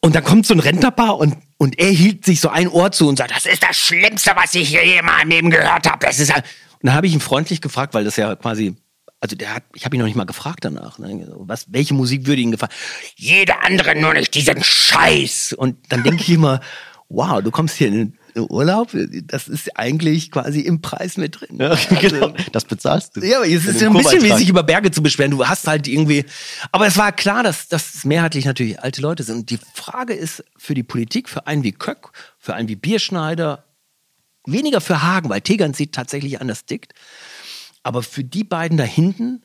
und 0.02 0.16
dann 0.16 0.24
kommt 0.24 0.46
so 0.46 0.54
ein 0.54 0.60
Rentnerpaar 0.60 1.18
und, 1.18 1.38
und 1.58 1.80
er 1.80 1.90
hielt 1.90 2.26
sich 2.26 2.42
so 2.42 2.50
ein 2.50 2.68
Ohr 2.68 2.92
zu 2.92 3.08
und 3.08 3.18
sagt, 3.18 3.32
das 3.32 3.46
ist 3.46 3.64
das 3.64 3.78
Schlimmste, 3.78 4.32
was 4.36 4.56
ich 4.56 4.70
hier 4.70 5.04
meinem 5.04 5.30
Leben 5.30 5.50
gehört 5.50 5.90
habe. 5.90 6.06
Das 6.06 6.20
ist 6.20 6.34
und 6.82 6.88
dann 6.88 6.96
habe 6.96 7.06
ich 7.06 7.14
ihn 7.14 7.20
freundlich 7.20 7.62
gefragt, 7.62 7.94
weil 7.94 8.04
das 8.04 8.16
ja 8.16 8.36
quasi, 8.36 8.76
also 9.20 9.36
der 9.36 9.54
hat, 9.54 9.64
ich 9.76 9.86
habe 9.86 9.96
ihn 9.96 10.00
noch 10.00 10.08
nicht 10.08 10.16
mal 10.16 10.26
gefragt 10.26 10.66
danach. 10.66 10.98
Ne? 10.98 11.28
Was, 11.38 11.72
welche 11.72 11.94
Musik 11.94 12.26
würde 12.26 12.42
ihn 12.42 12.50
gefallen? 12.50 12.72
Jede 13.16 13.62
andere, 13.62 13.96
nur 13.96 14.16
nicht 14.16 14.34
diesen 14.34 14.64
Scheiß. 14.64 15.54
Und 15.54 15.78
dann 15.90 16.04
denke 16.04 16.24
ich 16.24 16.30
immer, 16.32 16.60
wow, 17.08 17.40
du 17.44 17.52
kommst 17.52 17.78
hier 17.78 17.90
in 17.90 18.18
Urlaub, 18.36 18.90
das 19.26 19.48
ist 19.48 19.78
eigentlich 19.78 20.32
quasi 20.32 20.62
im 20.62 20.82
Preis 20.82 21.18
mit 21.18 21.40
drin. 21.40 21.58
Ja, 21.60 21.76
genau. 22.02 22.34
Das 22.52 22.66
bezahlst 22.66 23.16
du. 23.16 23.22
Ja, 23.22 23.38
aber 23.38 23.48
es 23.48 23.66
ist 23.66 23.84
ein 23.84 23.94
bisschen 23.94 24.24
wie 24.24 24.34
sich 24.34 24.50
über 24.50 24.64
Berge 24.64 24.92
zu 24.92 25.04
beschweren. 25.04 25.32
Du 25.32 25.46
hast 25.46 25.68
halt 25.68 25.88
irgendwie. 25.88 26.26
Aber 26.72 26.88
es 26.88 26.98
war 26.98 27.12
klar, 27.12 27.44
dass, 27.44 27.68
es 27.72 28.06
mehrheitlich 28.06 28.46
natürlich 28.46 28.82
alte 28.82 29.02
Leute 29.02 29.24
sind. 29.24 29.38
Und 29.38 29.50
die 29.50 29.60
Frage 29.74 30.14
ist 30.14 30.44
für 30.58 30.74
die 30.74 30.84
Politik, 30.84 31.30
für 31.30 31.48
einen 31.48 31.64
wie 31.64 31.72
Köck, 31.72 32.12
für 32.40 32.54
einen 32.54 32.68
wie 32.70 32.76
Bierschneider, 32.76 33.66
weniger 34.46 34.82
für 34.82 35.02
Hagen, 35.02 35.30
weil 35.30 35.42
Tegernsee 35.42 35.88
tatsächlich 35.88 36.42
anders 36.42 36.66
tickt. 36.66 36.94
Aber 37.84 38.04
für 38.04 38.24
die 38.24 38.44
beiden 38.44 38.78
da 38.78 38.84
hinten, 38.84 39.44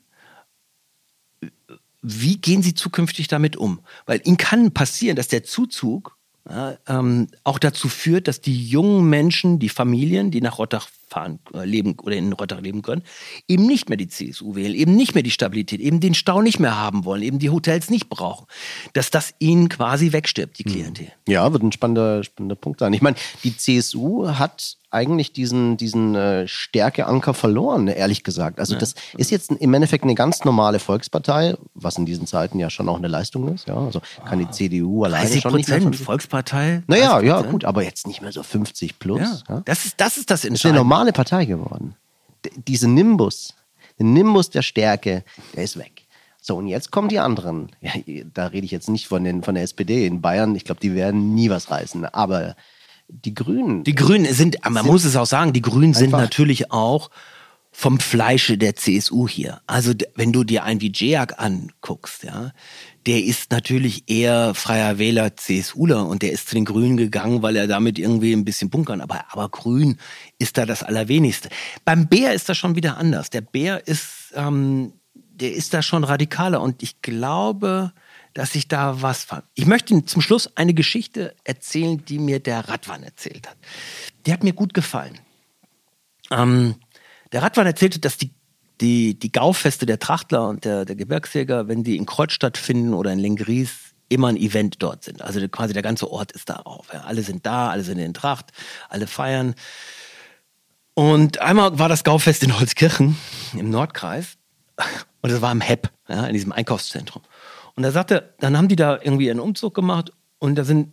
wie 2.02 2.36
gehen 2.36 2.62
sie 2.62 2.74
zukünftig 2.74 3.28
damit 3.28 3.56
um? 3.56 3.80
Weil 4.04 4.20
ihnen 4.24 4.36
kann 4.36 4.72
passieren, 4.72 5.16
dass 5.16 5.28
der 5.28 5.42
Zuzug 5.42 6.16
ähm, 6.48 7.28
auch 7.44 7.58
dazu 7.58 7.88
führt, 7.88 8.28
dass 8.28 8.40
die 8.40 8.68
jungen 8.68 9.08
Menschen, 9.08 9.58
die 9.58 9.68
Familien, 9.68 10.30
die 10.30 10.40
nach 10.40 10.58
Rottach 10.58 10.88
fahren, 11.06 11.38
äh, 11.54 11.64
leben 11.64 11.96
oder 12.02 12.16
in 12.16 12.32
Rottach 12.32 12.60
leben 12.60 12.82
können, 12.82 13.02
eben 13.48 13.66
nicht 13.66 13.88
mehr 13.88 13.96
die 13.96 14.08
CSU 14.08 14.54
wählen, 14.54 14.74
eben 14.74 14.96
nicht 14.96 15.14
mehr 15.14 15.22
die 15.22 15.30
Stabilität, 15.30 15.80
eben 15.80 16.00
den 16.00 16.14
Stau 16.14 16.42
nicht 16.42 16.58
mehr 16.60 16.76
haben 16.76 17.04
wollen, 17.04 17.22
eben 17.22 17.38
die 17.38 17.50
Hotels 17.50 17.90
nicht 17.90 18.08
brauchen. 18.08 18.46
Dass 18.92 19.10
das 19.10 19.34
ihnen 19.38 19.68
quasi 19.68 20.12
wegstirbt, 20.12 20.58
die 20.58 20.64
Klientel. 20.64 21.08
Ja, 21.28 21.52
wird 21.52 21.62
ein 21.62 21.72
spannender, 21.72 22.24
spannender 22.24 22.56
Punkt 22.56 22.80
sein. 22.80 22.92
Ich 22.92 23.02
meine, 23.02 23.16
die 23.44 23.56
CSU 23.56 24.28
hat 24.28 24.76
eigentlich 24.90 25.32
diesen, 25.32 25.76
diesen 25.76 26.14
äh, 26.14 26.48
Stärkeanker 26.48 27.34
verloren, 27.34 27.88
ehrlich 27.88 28.22
gesagt. 28.24 28.58
Also 28.60 28.76
das 28.76 28.94
ist 29.18 29.30
jetzt 29.30 29.50
im 29.50 29.74
Endeffekt 29.74 30.04
eine 30.04 30.14
ganz 30.14 30.44
normale 30.44 30.78
Volkspartei, 30.78 31.54
was 31.74 31.98
in 31.98 32.06
diesen 32.06 32.26
Zeiten 32.26 32.58
ja 32.58 32.70
schon 32.70 32.88
auch 32.88 32.96
eine 32.96 33.08
Leistung 33.08 33.52
ist. 33.52 33.66
Ja, 33.68 33.76
also 33.76 34.00
kann 34.24 34.38
die 34.38 34.48
CDU 34.50 35.04
alleine 35.04 35.24
30 35.26 35.42
schon 35.42 35.54
nicht 35.56 35.68
mehr 35.68 35.82
von- 35.82 35.92
Volkspartei. 35.92 36.82
Naja, 36.86 37.16
30%. 37.18 37.22
ja, 37.26 37.42
gut, 37.42 37.64
aber 37.64 37.82
jetzt 37.82 38.06
nicht 38.06 38.22
mehr 38.22 38.32
so 38.32 38.42
50 38.42 38.98
plus. 38.98 39.20
Ja. 39.20 39.38
Ja. 39.48 39.62
Das, 39.66 39.84
ist, 39.84 40.00
das 40.00 40.16
ist 40.16 40.30
das 40.30 40.40
ist 40.40 40.44
eine 40.46 40.54
Entscheidende. 40.54 40.84
Normale 41.06 41.12
Partei 41.12 41.44
geworden. 41.46 41.94
D 42.44 42.50
diese 42.66 42.88
Nimbus, 42.88 43.54
der 43.98 44.06
Nimbus 44.06 44.50
der 44.50 44.62
Stärke, 44.62 45.24
der 45.54 45.64
ist 45.64 45.76
weg. 45.76 46.04
So, 46.40 46.56
und 46.56 46.68
jetzt 46.68 46.90
kommen 46.90 47.08
die 47.08 47.18
anderen. 47.18 47.70
Ja, 47.80 47.92
da 48.32 48.46
rede 48.46 48.64
ich 48.64 48.70
jetzt 48.70 48.88
nicht 48.88 49.08
von, 49.08 49.24
den, 49.24 49.42
von 49.42 49.54
der 49.54 49.64
SPD 49.64 50.06
in 50.06 50.20
Bayern. 50.20 50.54
Ich 50.54 50.64
glaube, 50.64 50.80
die 50.80 50.94
werden 50.94 51.34
nie 51.34 51.50
was 51.50 51.70
reißen. 51.70 52.04
Aber 52.06 52.54
die 53.08 53.34
Grünen, 53.34 53.84
Die 53.84 53.94
Grünen 53.94 54.32
sind, 54.32 54.58
man 54.68 54.86
muss 54.86 55.04
es 55.04 55.16
auch 55.16 55.26
sagen, 55.26 55.52
die 55.52 55.62
Grünen 55.62 55.94
sind 55.94 56.10
natürlich 56.10 56.70
auch 56.70 57.10
vom 57.78 58.00
Fleische 58.00 58.56
der 58.56 58.74
CSU 58.74 59.28
hier. 59.28 59.60
Also 59.66 59.92
wenn 60.14 60.32
du 60.32 60.44
dir 60.44 60.64
einen 60.64 60.80
wie 60.80 60.90
Jejak 60.90 61.38
anguckst, 61.38 62.24
ja, 62.24 62.52
der 63.04 63.22
ist 63.22 63.50
natürlich 63.50 64.08
eher 64.08 64.54
freier 64.54 64.96
Wähler 64.98 65.36
CSUler 65.36 66.06
und 66.06 66.22
der 66.22 66.32
ist 66.32 66.48
zu 66.48 66.54
den 66.54 66.64
Grünen 66.64 66.96
gegangen, 66.96 67.42
weil 67.42 67.54
er 67.54 67.66
damit 67.66 67.98
irgendwie 67.98 68.32
ein 68.32 68.46
bisschen 68.46 68.70
bunkern. 68.70 69.02
Aber, 69.02 69.26
aber 69.30 69.50
Grün 69.50 69.98
ist 70.38 70.56
da 70.56 70.64
das 70.64 70.82
Allerwenigste. 70.82 71.50
Beim 71.84 72.08
Bär 72.08 72.32
ist 72.32 72.48
das 72.48 72.56
schon 72.56 72.76
wieder 72.76 72.96
anders. 72.96 73.28
Der 73.28 73.42
Bär 73.42 73.86
ist, 73.86 74.32
ähm, 74.34 74.94
der 75.14 75.52
ist 75.52 75.74
da 75.74 75.82
schon 75.82 76.02
radikaler 76.02 76.62
und 76.62 76.82
ich 76.82 77.02
glaube, 77.02 77.92
dass 78.32 78.54
ich 78.54 78.68
da 78.68 79.02
was 79.02 79.24
fand. 79.24 79.44
Ich 79.52 79.66
möchte 79.66 80.02
zum 80.06 80.22
Schluss 80.22 80.50
eine 80.56 80.72
Geschichte 80.72 81.34
erzählen, 81.44 82.02
die 82.06 82.18
mir 82.18 82.40
der 82.40 82.70
Radwan 82.70 83.02
erzählt 83.02 83.46
hat. 83.46 83.58
Die 84.24 84.32
hat 84.32 84.44
mir 84.44 84.54
gut 84.54 84.72
gefallen. 84.72 85.18
Ähm, 86.30 86.76
der 87.32 87.42
Radwan 87.42 87.66
erzählte, 87.66 87.98
dass 87.98 88.16
die, 88.16 88.32
die, 88.80 89.18
die 89.18 89.32
Gaufeste 89.32 89.86
der 89.86 89.98
Trachtler 89.98 90.48
und 90.48 90.64
der, 90.64 90.84
der 90.84 90.96
Gebirgsjäger, 90.96 91.68
wenn 91.68 91.84
die 91.84 91.96
in 91.96 92.06
Kreuzstadt 92.06 92.56
finden 92.56 92.94
oder 92.94 93.12
in 93.12 93.18
Lengries, 93.18 93.94
immer 94.08 94.28
ein 94.28 94.36
Event 94.36 94.76
dort 94.82 95.04
sind. 95.04 95.22
Also 95.22 95.46
quasi 95.48 95.72
der 95.72 95.82
ganze 95.82 96.10
Ort 96.10 96.32
ist 96.32 96.48
darauf. 96.48 96.86
Ja. 96.92 97.00
Alle 97.02 97.22
sind 97.22 97.44
da, 97.44 97.70
alle 97.70 97.82
sind 97.82 97.98
in 97.98 98.14
Tracht, 98.14 98.52
alle 98.88 99.06
feiern. 99.06 99.54
Und 100.94 101.40
einmal 101.40 101.78
war 101.78 101.88
das 101.88 102.04
Gaufest 102.04 102.42
in 102.42 102.58
Holzkirchen 102.58 103.16
im 103.54 103.70
Nordkreis 103.70 104.36
und 105.20 105.30
es 105.30 105.40
war 105.40 105.52
im 105.52 105.60
HEP, 105.60 105.90
ja, 106.08 106.26
in 106.26 106.32
diesem 106.32 106.52
Einkaufszentrum. 106.52 107.22
Und 107.74 107.82
da 107.82 107.90
sagte, 107.90 108.34
dann 108.38 108.56
haben 108.56 108.68
die 108.68 108.76
da 108.76 108.98
irgendwie 109.02 109.30
einen 109.30 109.40
Umzug 109.40 109.74
gemacht 109.74 110.12
und 110.38 110.56
da 110.56 110.64
sind 110.64 110.92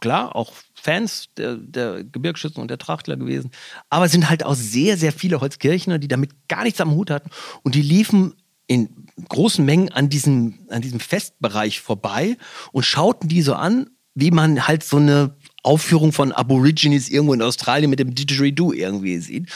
klar 0.00 0.36
auch 0.36 0.52
Fans 0.74 1.28
der, 1.36 1.56
der 1.56 2.04
Gebirgsschützen 2.04 2.60
und 2.60 2.68
der 2.68 2.78
Trachtler 2.78 3.16
gewesen, 3.16 3.50
aber 3.90 4.06
es 4.06 4.12
sind 4.12 4.28
halt 4.28 4.44
auch 4.44 4.54
sehr, 4.54 4.96
sehr 4.96 5.12
viele 5.12 5.40
Holzkirchner, 5.40 5.98
die 5.98 6.08
damit 6.08 6.48
gar 6.48 6.64
nichts 6.64 6.80
am 6.80 6.92
Hut 6.92 7.10
hatten 7.10 7.30
und 7.62 7.74
die 7.74 7.82
liefen 7.82 8.34
in 8.66 9.06
großen 9.28 9.64
Mengen 9.64 9.90
an 9.90 10.08
diesem, 10.08 10.58
an 10.70 10.82
diesem 10.82 11.00
Festbereich 11.00 11.80
vorbei 11.80 12.36
und 12.72 12.84
schauten 12.84 13.28
die 13.28 13.42
so 13.42 13.54
an, 13.54 13.90
wie 14.14 14.30
man 14.30 14.66
halt 14.66 14.82
so 14.82 14.96
eine 14.96 15.36
Aufführung 15.62 16.12
von 16.12 16.32
Aborigines 16.32 17.08
irgendwo 17.08 17.34
in 17.34 17.42
Australien 17.42 17.90
mit 17.90 17.98
dem 17.98 18.14
Didgeridoo 18.14 18.72
irgendwie 18.72 19.18
sieht. 19.18 19.50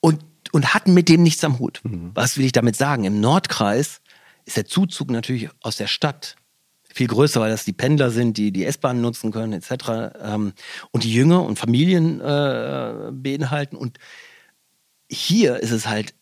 Und, 0.00 0.24
und 0.52 0.74
hatten 0.74 0.92
mit 0.92 1.08
dem 1.08 1.22
nichts 1.22 1.44
am 1.44 1.58
Hut. 1.58 1.80
Mhm. 1.84 2.10
Was 2.14 2.36
will 2.36 2.44
ich 2.44 2.52
damit 2.52 2.76
sagen? 2.76 3.04
Im 3.04 3.20
Nordkreis 3.20 4.00
ist 4.44 4.56
der 4.56 4.66
Zuzug 4.66 5.10
natürlich 5.10 5.48
aus 5.60 5.76
der 5.76 5.86
Stadt 5.86 6.36
viel 6.96 7.08
größer, 7.08 7.40
weil 7.40 7.50
das 7.50 7.64
die 7.66 7.74
Pendler 7.74 8.10
sind, 8.10 8.38
die 8.38 8.52
die 8.52 8.64
S-Bahn 8.64 9.02
nutzen 9.02 9.30
können, 9.30 9.52
etc. 9.52 10.14
Ähm, 10.22 10.52
und 10.92 11.04
die 11.04 11.12
Jünger 11.12 11.42
und 11.42 11.58
Familien 11.58 12.20
äh, 12.20 13.10
beinhalten. 13.12 13.76
Und 13.76 13.98
hier 15.10 15.60
ist 15.60 15.72
es 15.72 15.86
halt 15.86 16.14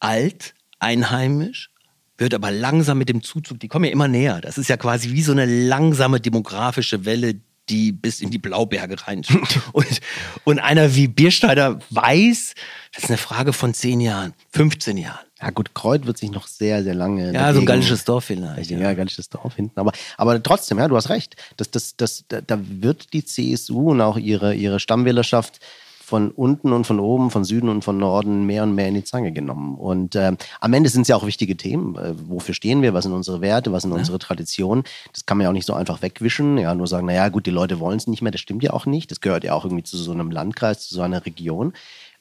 alt, 0.00 0.54
einheimisch, 0.80 1.70
wird 2.18 2.34
aber 2.34 2.50
langsam 2.50 2.98
mit 2.98 3.08
dem 3.08 3.22
Zuzug, 3.22 3.60
die 3.60 3.68
kommen 3.68 3.84
ja 3.84 3.92
immer 3.92 4.08
näher. 4.08 4.40
Das 4.40 4.58
ist 4.58 4.68
ja 4.68 4.76
quasi 4.76 5.12
wie 5.12 5.22
so 5.22 5.32
eine 5.32 5.46
langsame 5.46 6.20
demografische 6.20 7.04
Welle, 7.04 7.40
die 7.68 7.92
bis 7.92 8.20
in 8.20 8.30
die 8.30 8.38
Blauberge 8.38 9.06
rein. 9.06 9.22
und, 9.72 10.00
und 10.42 10.58
einer 10.58 10.96
wie 10.96 11.06
Biersteiner 11.06 11.78
weiß, 11.90 12.54
das 12.92 13.04
ist 13.04 13.10
eine 13.10 13.18
Frage 13.18 13.52
von 13.52 13.74
zehn 13.74 14.00
Jahren, 14.00 14.34
15 14.50 14.96
Jahren. 14.96 15.25
Ja 15.40 15.50
gut, 15.50 15.74
Kreuz 15.74 16.06
wird 16.06 16.16
sich 16.16 16.30
noch 16.30 16.46
sehr, 16.46 16.82
sehr 16.82 16.94
lange. 16.94 17.32
Ja, 17.32 17.52
so 17.52 17.60
ein 17.60 17.66
gallisches 17.66 18.04
Dorf 18.04 18.24
vielleicht. 18.24 18.70
Ja, 18.70 18.78
ja 18.78 18.94
gallisches 18.94 19.28
Dorf 19.28 19.54
hinten. 19.54 19.78
Aber, 19.78 19.92
aber 20.16 20.42
trotzdem, 20.42 20.78
ja, 20.78 20.88
du 20.88 20.96
hast 20.96 21.10
recht. 21.10 21.36
Das, 21.58 21.70
das, 21.70 21.96
das, 21.96 22.24
da 22.28 22.58
wird 22.58 23.12
die 23.12 23.24
CSU 23.24 23.90
und 23.90 24.00
auch 24.00 24.16
ihre, 24.16 24.54
ihre 24.54 24.80
Stammwählerschaft 24.80 25.60
von 26.06 26.30
unten 26.30 26.72
und 26.72 26.86
von 26.86 27.00
oben, 27.00 27.32
von 27.32 27.42
Süden 27.42 27.68
und 27.68 27.82
von 27.82 27.98
Norden 27.98 28.46
mehr 28.46 28.62
und 28.62 28.76
mehr 28.76 28.86
in 28.86 28.94
die 28.94 29.02
Zange 29.02 29.32
genommen. 29.32 29.74
Und 29.74 30.14
äh, 30.14 30.36
am 30.60 30.72
Ende 30.72 30.88
sind 30.88 31.02
es 31.02 31.08
ja 31.08 31.16
auch 31.16 31.26
wichtige 31.26 31.56
Themen. 31.56 31.96
Äh, 31.96 32.14
wofür 32.28 32.54
stehen 32.54 32.80
wir? 32.80 32.94
Was 32.94 33.02
sind 33.02 33.12
unsere 33.12 33.40
Werte? 33.40 33.72
Was 33.72 33.82
sind 33.82 33.90
ja. 33.90 33.98
unsere 33.98 34.20
Traditionen? 34.20 34.84
Das 35.12 35.26
kann 35.26 35.36
man 35.36 35.46
ja 35.46 35.48
auch 35.48 35.52
nicht 35.52 35.66
so 35.66 35.74
einfach 35.74 36.02
wegwischen. 36.02 36.58
Ja, 36.58 36.76
nur 36.76 36.86
sagen, 36.86 37.08
naja, 37.08 37.28
gut, 37.28 37.46
die 37.46 37.50
Leute 37.50 37.80
wollen 37.80 37.96
es 37.96 38.06
nicht 38.06 38.22
mehr. 38.22 38.30
Das 38.30 38.40
stimmt 38.40 38.62
ja 38.62 38.72
auch 38.72 38.86
nicht. 38.86 39.10
Das 39.10 39.20
gehört 39.20 39.42
ja 39.42 39.54
auch 39.54 39.64
irgendwie 39.64 39.82
zu 39.82 39.96
so 39.96 40.12
einem 40.12 40.30
Landkreis, 40.30 40.86
zu 40.86 40.94
so 40.94 41.02
einer 41.02 41.26
Region. 41.26 41.72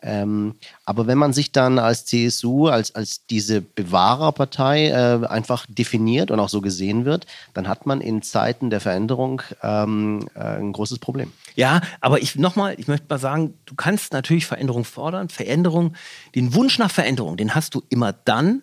Ähm, 0.01 0.55
aber 0.85 1.07
wenn 1.07 1.17
man 1.17 1.33
sich 1.33 1.51
dann 1.51 1.79
als 1.79 2.05
CSU, 2.05 2.67
als, 2.67 2.93
als 2.93 3.25
diese 3.25 3.61
Bewahrerpartei 3.61 4.89
äh, 4.89 5.25
einfach 5.25 5.65
definiert 5.67 6.31
und 6.31 6.39
auch 6.39 6.49
so 6.49 6.61
gesehen 6.61 7.05
wird, 7.05 7.25
dann 7.53 7.67
hat 7.67 7.85
man 7.85 8.01
in 8.01 8.21
Zeiten 8.21 8.69
der 8.69 8.81
Veränderung 8.81 9.41
ähm, 9.63 10.27
äh, 10.35 10.39
ein 10.39 10.73
großes 10.73 10.99
Problem. 10.99 11.31
Ja, 11.55 11.81
aber 12.01 12.21
ich 12.21 12.35
nochmal, 12.35 12.75
ich 12.77 12.87
möchte 12.87 13.07
mal 13.09 13.19
sagen, 13.19 13.53
du 13.65 13.75
kannst 13.75 14.13
natürlich 14.13 14.45
Veränderung 14.45 14.83
fordern. 14.83 15.29
Veränderung, 15.29 15.95
den 16.35 16.53
Wunsch 16.53 16.77
nach 16.77 16.91
Veränderung, 16.91 17.37
den 17.37 17.55
hast 17.55 17.73
du 17.75 17.81
immer 17.89 18.13
dann, 18.13 18.61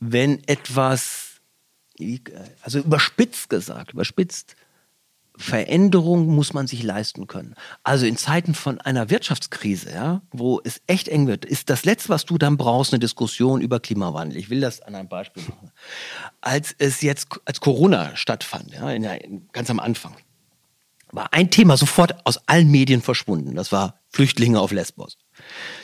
wenn 0.00 0.46
etwas, 0.46 1.40
also 2.62 2.78
überspitzt 2.78 3.50
gesagt, 3.50 3.92
überspitzt, 3.92 4.54
Veränderung 5.38 6.26
muss 6.26 6.52
man 6.52 6.66
sich 6.66 6.82
leisten 6.82 7.26
können. 7.28 7.54
Also 7.84 8.06
in 8.06 8.16
Zeiten 8.16 8.54
von 8.54 8.80
einer 8.80 9.08
Wirtschaftskrise, 9.08 9.92
ja, 9.92 10.22
wo 10.30 10.60
es 10.64 10.80
echt 10.86 11.08
eng 11.08 11.28
wird, 11.28 11.44
ist 11.44 11.70
das 11.70 11.84
Letzte, 11.84 12.08
was 12.10 12.24
du 12.24 12.38
dann 12.38 12.56
brauchst, 12.56 12.92
eine 12.92 12.98
Diskussion 12.98 13.60
über 13.60 13.78
Klimawandel. 13.80 14.36
Ich 14.36 14.50
will 14.50 14.60
das 14.60 14.82
an 14.82 14.94
einem 14.94 15.08
Beispiel 15.08 15.44
machen. 15.44 15.70
Als 16.40 16.74
es 16.78 17.02
jetzt, 17.02 17.28
als 17.44 17.60
Corona 17.60 18.16
stattfand, 18.16 18.72
ja, 18.72 18.90
in 18.90 19.48
ganz 19.52 19.70
am 19.70 19.78
Anfang, 19.78 20.16
war 21.12 21.32
ein 21.32 21.50
Thema 21.50 21.76
sofort 21.76 22.26
aus 22.26 22.38
allen 22.46 22.70
Medien 22.70 23.02
verschwunden. 23.02 23.54
Das 23.54 23.72
war 23.72 24.00
Flüchtlinge 24.10 24.60
auf 24.60 24.72
Lesbos. 24.72 25.18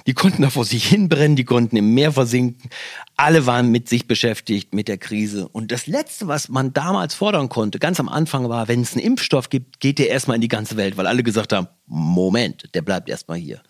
Die 0.07 0.15
konnten 0.15 0.43
da 0.43 0.51
vor 0.51 0.65
sich 0.65 0.87
hinbrennen, 0.87 1.37
die 1.37 1.45
konnten 1.45 1.77
im 1.77 1.95
Meer 1.95 2.13
versinken. 2.13 2.71
Alle 3.17 3.47
waren 3.47 3.71
mit 3.71 3.89
sich 3.89 4.07
beschäftigt, 4.07 4.75
mit 4.75 4.89
der 4.89 4.99
Krise. 4.99 5.49
Und 5.49 5.71
das 5.71 5.87
Letzte, 5.87 6.27
was 6.27 6.49
man 6.49 6.73
damals 6.73 7.15
fordern 7.15 7.49
konnte, 7.49 7.79
ganz 7.79 8.01
am 8.01 8.09
Anfang 8.09 8.49
war, 8.49 8.69
wenn 8.69 8.81
es 8.81 8.95
einen 8.95 9.05
Impfstoff 9.05 9.51
gibt, 9.51 9.81
geht 9.81 9.99
der 9.99 10.09
erstmal 10.09 10.37
in 10.37 10.41
die 10.41 10.49
ganze 10.49 10.77
Welt, 10.77 10.97
weil 10.97 11.07
alle 11.07 11.23
gesagt 11.23 11.53
haben, 11.53 11.69
Moment, 11.87 12.75
der 12.75 12.83
bleibt 12.83 13.09
erstmal 13.09 13.39
hier. 13.39 13.63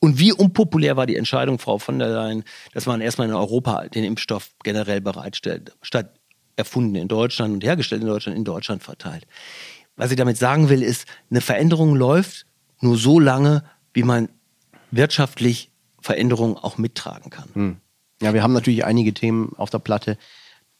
Und 0.00 0.18
wie 0.18 0.32
unpopulär 0.32 0.96
war 0.96 1.06
die 1.06 1.16
Entscheidung, 1.16 1.58
Frau 1.58 1.78
von 1.78 1.98
der 1.98 2.08
Leyen, 2.08 2.44
dass 2.72 2.86
man 2.86 3.00
erstmal 3.00 3.28
in 3.28 3.34
Europa 3.34 3.88
den 3.88 4.04
Impfstoff 4.04 4.50
generell 4.64 5.00
bereitstellt, 5.00 5.76
statt 5.82 6.14
erfunden 6.56 6.96
in 6.96 7.08
Deutschland 7.08 7.54
und 7.54 7.64
hergestellt 7.64 8.02
in 8.02 8.08
Deutschland, 8.08 8.36
in 8.36 8.44
Deutschland 8.44 8.82
verteilt. 8.82 9.26
Was 9.98 10.10
ich 10.10 10.16
damit 10.16 10.38
sagen 10.38 10.70
will, 10.70 10.82
ist, 10.82 11.06
eine 11.30 11.42
Veränderung 11.42 11.94
läuft 11.94 12.46
nur 12.80 12.96
so 12.96 13.20
lange, 13.20 13.64
wie 13.92 14.04
man 14.04 14.28
wirtschaftlich 14.90 15.70
Veränderungen 16.00 16.56
auch 16.56 16.78
mittragen 16.78 17.30
kann. 17.30 17.48
Hm. 17.52 17.76
Ja, 18.22 18.32
wir 18.32 18.42
haben 18.42 18.52
natürlich 18.52 18.84
einige 18.84 19.12
Themen 19.12 19.52
auf 19.56 19.70
der 19.70 19.80
Platte, 19.80 20.16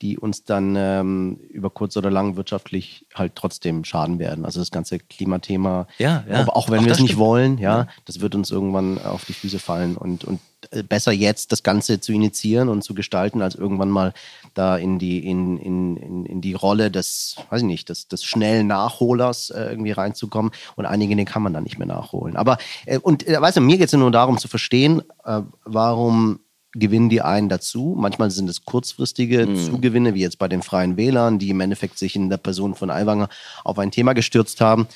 die 0.02 0.18
uns 0.18 0.44
dann 0.44 0.74
ähm, 0.76 1.38
über 1.50 1.70
kurz 1.70 1.96
oder 1.96 2.10
lang 2.10 2.36
wirtschaftlich 2.36 3.06
halt 3.14 3.34
trotzdem 3.34 3.84
schaden 3.84 4.18
werden. 4.18 4.44
Also 4.44 4.60
das 4.60 4.70
ganze 4.70 4.98
Klimathema, 4.98 5.86
ja, 5.98 6.24
ja. 6.28 6.44
auch, 6.44 6.48
auch 6.48 6.70
wenn 6.70 6.84
wir 6.84 6.92
es 6.92 7.00
nicht 7.00 7.18
wollen, 7.18 7.58
ja, 7.58 7.78
ja, 7.78 7.86
das 8.04 8.20
wird 8.20 8.34
uns 8.34 8.50
irgendwann 8.50 8.98
auf 9.02 9.24
die 9.24 9.32
Füße 9.32 9.58
fallen. 9.58 9.96
Und, 9.96 10.24
und 10.24 10.40
äh, 10.70 10.82
besser 10.82 11.12
jetzt 11.12 11.50
das 11.50 11.62
Ganze 11.62 12.00
zu 12.00 12.12
initiieren 12.12 12.68
und 12.68 12.82
zu 12.82 12.94
gestalten, 12.94 13.42
als 13.42 13.56
irgendwann 13.56 13.90
mal 13.90 14.12
da 14.54 14.76
in 14.76 14.98
die, 14.98 15.26
in, 15.26 15.58
in, 15.58 15.96
in, 15.96 16.26
in 16.26 16.40
die 16.40 16.54
Rolle 16.54 16.90
des, 16.90 17.36
weiß 17.50 17.62
ich 17.62 17.66
nicht, 17.66 17.88
des, 17.88 18.06
des 18.06 18.24
schnellen 18.24 18.68
Nachholers 18.68 19.50
äh, 19.50 19.70
irgendwie 19.70 19.92
reinzukommen. 19.92 20.52
Und 20.76 20.86
einige 20.86 21.14
Dinge 21.14 21.24
kann 21.24 21.42
man 21.42 21.52
dann 21.52 21.64
nicht 21.64 21.78
mehr 21.78 21.88
nachholen. 21.88 22.36
Aber, 22.36 22.58
äh, 22.86 22.98
und 22.98 23.26
äh, 23.26 23.40
weißt 23.40 23.56
du, 23.56 23.60
mir 23.60 23.78
geht 23.78 23.88
es 23.88 23.92
nur 23.92 24.10
darum 24.12 24.38
zu 24.38 24.46
verstehen, 24.46 25.02
äh, 25.24 25.42
warum 25.64 26.40
gewinnen 26.72 27.08
die 27.08 27.22
einen 27.22 27.48
dazu. 27.48 27.94
Manchmal 27.98 28.30
sind 28.30 28.48
es 28.48 28.64
kurzfristige 28.64 29.46
mhm. 29.46 29.56
Zugewinne, 29.56 30.14
wie 30.14 30.20
jetzt 30.20 30.38
bei 30.38 30.48
den 30.48 30.62
Freien 30.62 30.96
Wählern, 30.96 31.38
die 31.38 31.50
im 31.50 31.60
Endeffekt 31.60 31.98
sich 31.98 32.14
in 32.14 32.28
der 32.28 32.36
Person 32.36 32.74
von 32.74 32.90
Aiwanger 32.90 33.28
auf 33.64 33.78
ein 33.78 33.90
Thema 33.90 34.12
gestürzt 34.12 34.60
haben, 34.60 34.86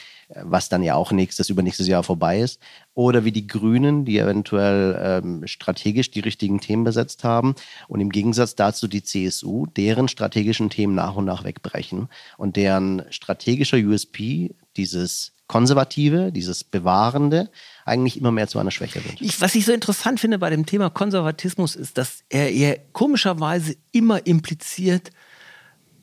was 0.42 0.68
dann 0.68 0.82
ja 0.82 0.94
auch 0.94 1.12
nächstes, 1.12 1.48
übernächstes 1.48 1.88
Jahr 1.88 2.02
vorbei 2.02 2.40
ist. 2.40 2.60
Oder 2.94 3.24
wie 3.24 3.32
die 3.32 3.46
Grünen, 3.46 4.04
die 4.04 4.18
eventuell 4.18 4.98
ähm, 5.02 5.46
strategisch 5.46 6.10
die 6.10 6.20
richtigen 6.20 6.60
Themen 6.60 6.84
besetzt 6.84 7.24
haben 7.24 7.54
und 7.88 8.00
im 8.00 8.10
Gegensatz 8.10 8.54
dazu 8.54 8.86
die 8.86 9.02
CSU, 9.02 9.66
deren 9.66 10.08
strategischen 10.08 10.68
Themen 10.68 10.94
nach 10.94 11.16
und 11.16 11.24
nach 11.24 11.44
wegbrechen 11.44 12.08
und 12.36 12.56
deren 12.56 13.02
strategischer 13.10 13.78
USP, 13.78 14.54
dieses 14.76 15.32
Konservative, 15.52 16.32
dieses 16.32 16.64
Bewahrende, 16.64 17.50
eigentlich 17.84 18.16
immer 18.16 18.32
mehr 18.32 18.48
zu 18.48 18.58
einer 18.58 18.70
Schwäche 18.70 19.04
wird. 19.04 19.20
Ich, 19.20 19.38
was 19.42 19.54
ich 19.54 19.66
so 19.66 19.72
interessant 19.72 20.18
finde 20.18 20.38
bei 20.38 20.48
dem 20.48 20.64
Thema 20.64 20.88
Konservatismus 20.88 21.76
ist, 21.76 21.98
dass 21.98 22.24
er, 22.30 22.50
er 22.50 22.78
komischerweise 22.94 23.76
immer 23.90 24.26
impliziert, 24.26 25.10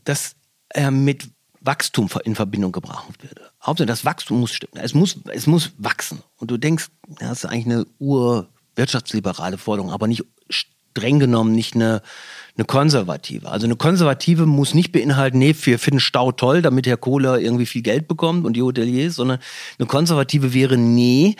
dass 0.03 0.35
er 0.69 0.91
mit 0.91 1.29
Wachstum 1.62 2.09
in 2.25 2.35
Verbindung 2.35 2.71
gebracht 2.71 3.23
wird. 3.23 3.41
Hauptsache, 3.63 3.88
das 3.88 4.05
Wachstum 4.05 4.39
muss 4.39 4.53
stimmen. 4.53 4.73
Es 4.75 4.93
muss, 4.93 5.17
es 5.33 5.47
muss 5.47 5.71
wachsen. 5.79 6.21
Und 6.38 6.51
du 6.51 6.57
denkst, 6.57 6.89
das 7.19 7.39
ist 7.39 7.45
eigentlich 7.45 7.65
eine 7.65 7.88
urwirtschaftsliberale 7.97 9.57
Forderung, 9.57 9.91
aber 9.91 10.05
nicht 10.05 10.25
streng 10.51 11.17
genommen 11.17 11.53
nicht 11.53 11.73
eine, 11.73 12.03
eine 12.60 12.65
konservative. 12.65 13.50
Also 13.50 13.65
eine 13.65 13.78
konservative 13.78 14.45
muss 14.45 14.74
nicht 14.74 14.91
beinhalten, 14.91 15.39
nee, 15.39 15.56
wir 15.63 15.80
finden 15.80 16.02
Stau 16.02 16.34
toll, 16.34 16.62
damit 16.62 16.88
Herr 16.88 16.98
Kohler 16.98 17.39
irgendwie 17.39 17.65
viel 17.65 17.82
Geld 17.82 18.10
bekommt 18.10 18.45
und 18.45 18.54
die 18.54 18.62
Hoteliers, 18.62 19.15
sondern 19.15 19.39
eine 19.80 19.88
konservative 19.88 20.54
wäre, 20.54 20.78
nee, 20.78 21.38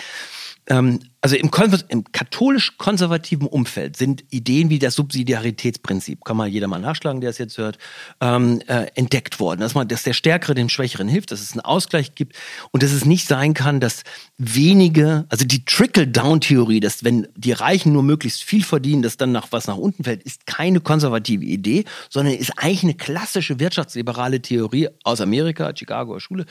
ähm, 0.68 1.00
also 1.22 1.36
im, 1.36 1.52
im 1.90 2.04
katholisch-konservativen 2.12 3.48
Umfeld 3.48 3.98
sind 3.98 4.24
Ideen 4.30 4.70
wie 4.70 4.80
das 4.80 4.96
Subsidiaritätsprinzip, 4.96 6.24
kann 6.24 6.38
mal 6.38 6.48
jeder 6.48 6.68
mal 6.68 6.80
nachschlagen, 6.80 7.20
der 7.20 7.32
es 7.32 7.38
jetzt 7.38 7.58
hört, 7.58 7.78
ähm, 8.22 8.62
äh, 8.68 8.88
entdeckt 8.96 9.40
worden. 9.40 9.60
Dass 9.60 9.76
man, 9.76 9.88
dass 9.88 10.04
der 10.04 10.14
Stärkere 10.14 10.56
dem 10.56 10.70
Schwächeren 10.70 11.10
hilft, 11.10 11.32
dass 11.32 11.42
es 11.42 11.52
einen 11.52 11.62
Ausgleich 11.62 12.16
gibt 12.16 12.38
und 12.72 12.84
dass 12.84 12.92
es 12.92 13.04
nicht 13.04 13.28
sein 13.28 13.54
kann, 13.54 13.82
dass 13.82 14.04
wenige, 14.38 15.26
also 15.28 15.44
die 15.46 15.66
Trickle-Down-Theorie, 15.66 16.80
dass 16.80 17.04
wenn 17.04 17.28
die 17.36 17.52
Reichen 17.52 17.92
nur 17.92 18.04
möglichst 18.04 18.42
viel 18.44 18.64
verdienen, 18.64 19.02
dass 19.02 19.18
dann 19.18 19.34
nach 19.34 19.48
was 19.52 19.68
nach 19.68 19.78
unten 19.78 20.06
fällt, 20.06 20.24
ist 20.24 20.46
keine 20.46 20.80
konservative 20.80 21.44
Idee, 21.44 21.84
sondern 22.10 22.34
ist 22.34 22.54
eigentlich 22.58 22.84
eine 22.84 22.94
klassische 22.94 23.60
wirtschaftsliberale 23.60 24.42
Theorie 24.42 24.88
aus 25.04 25.20
Amerika, 25.20 25.74
Chicagoer 25.76 26.22
Schule. 26.22 26.46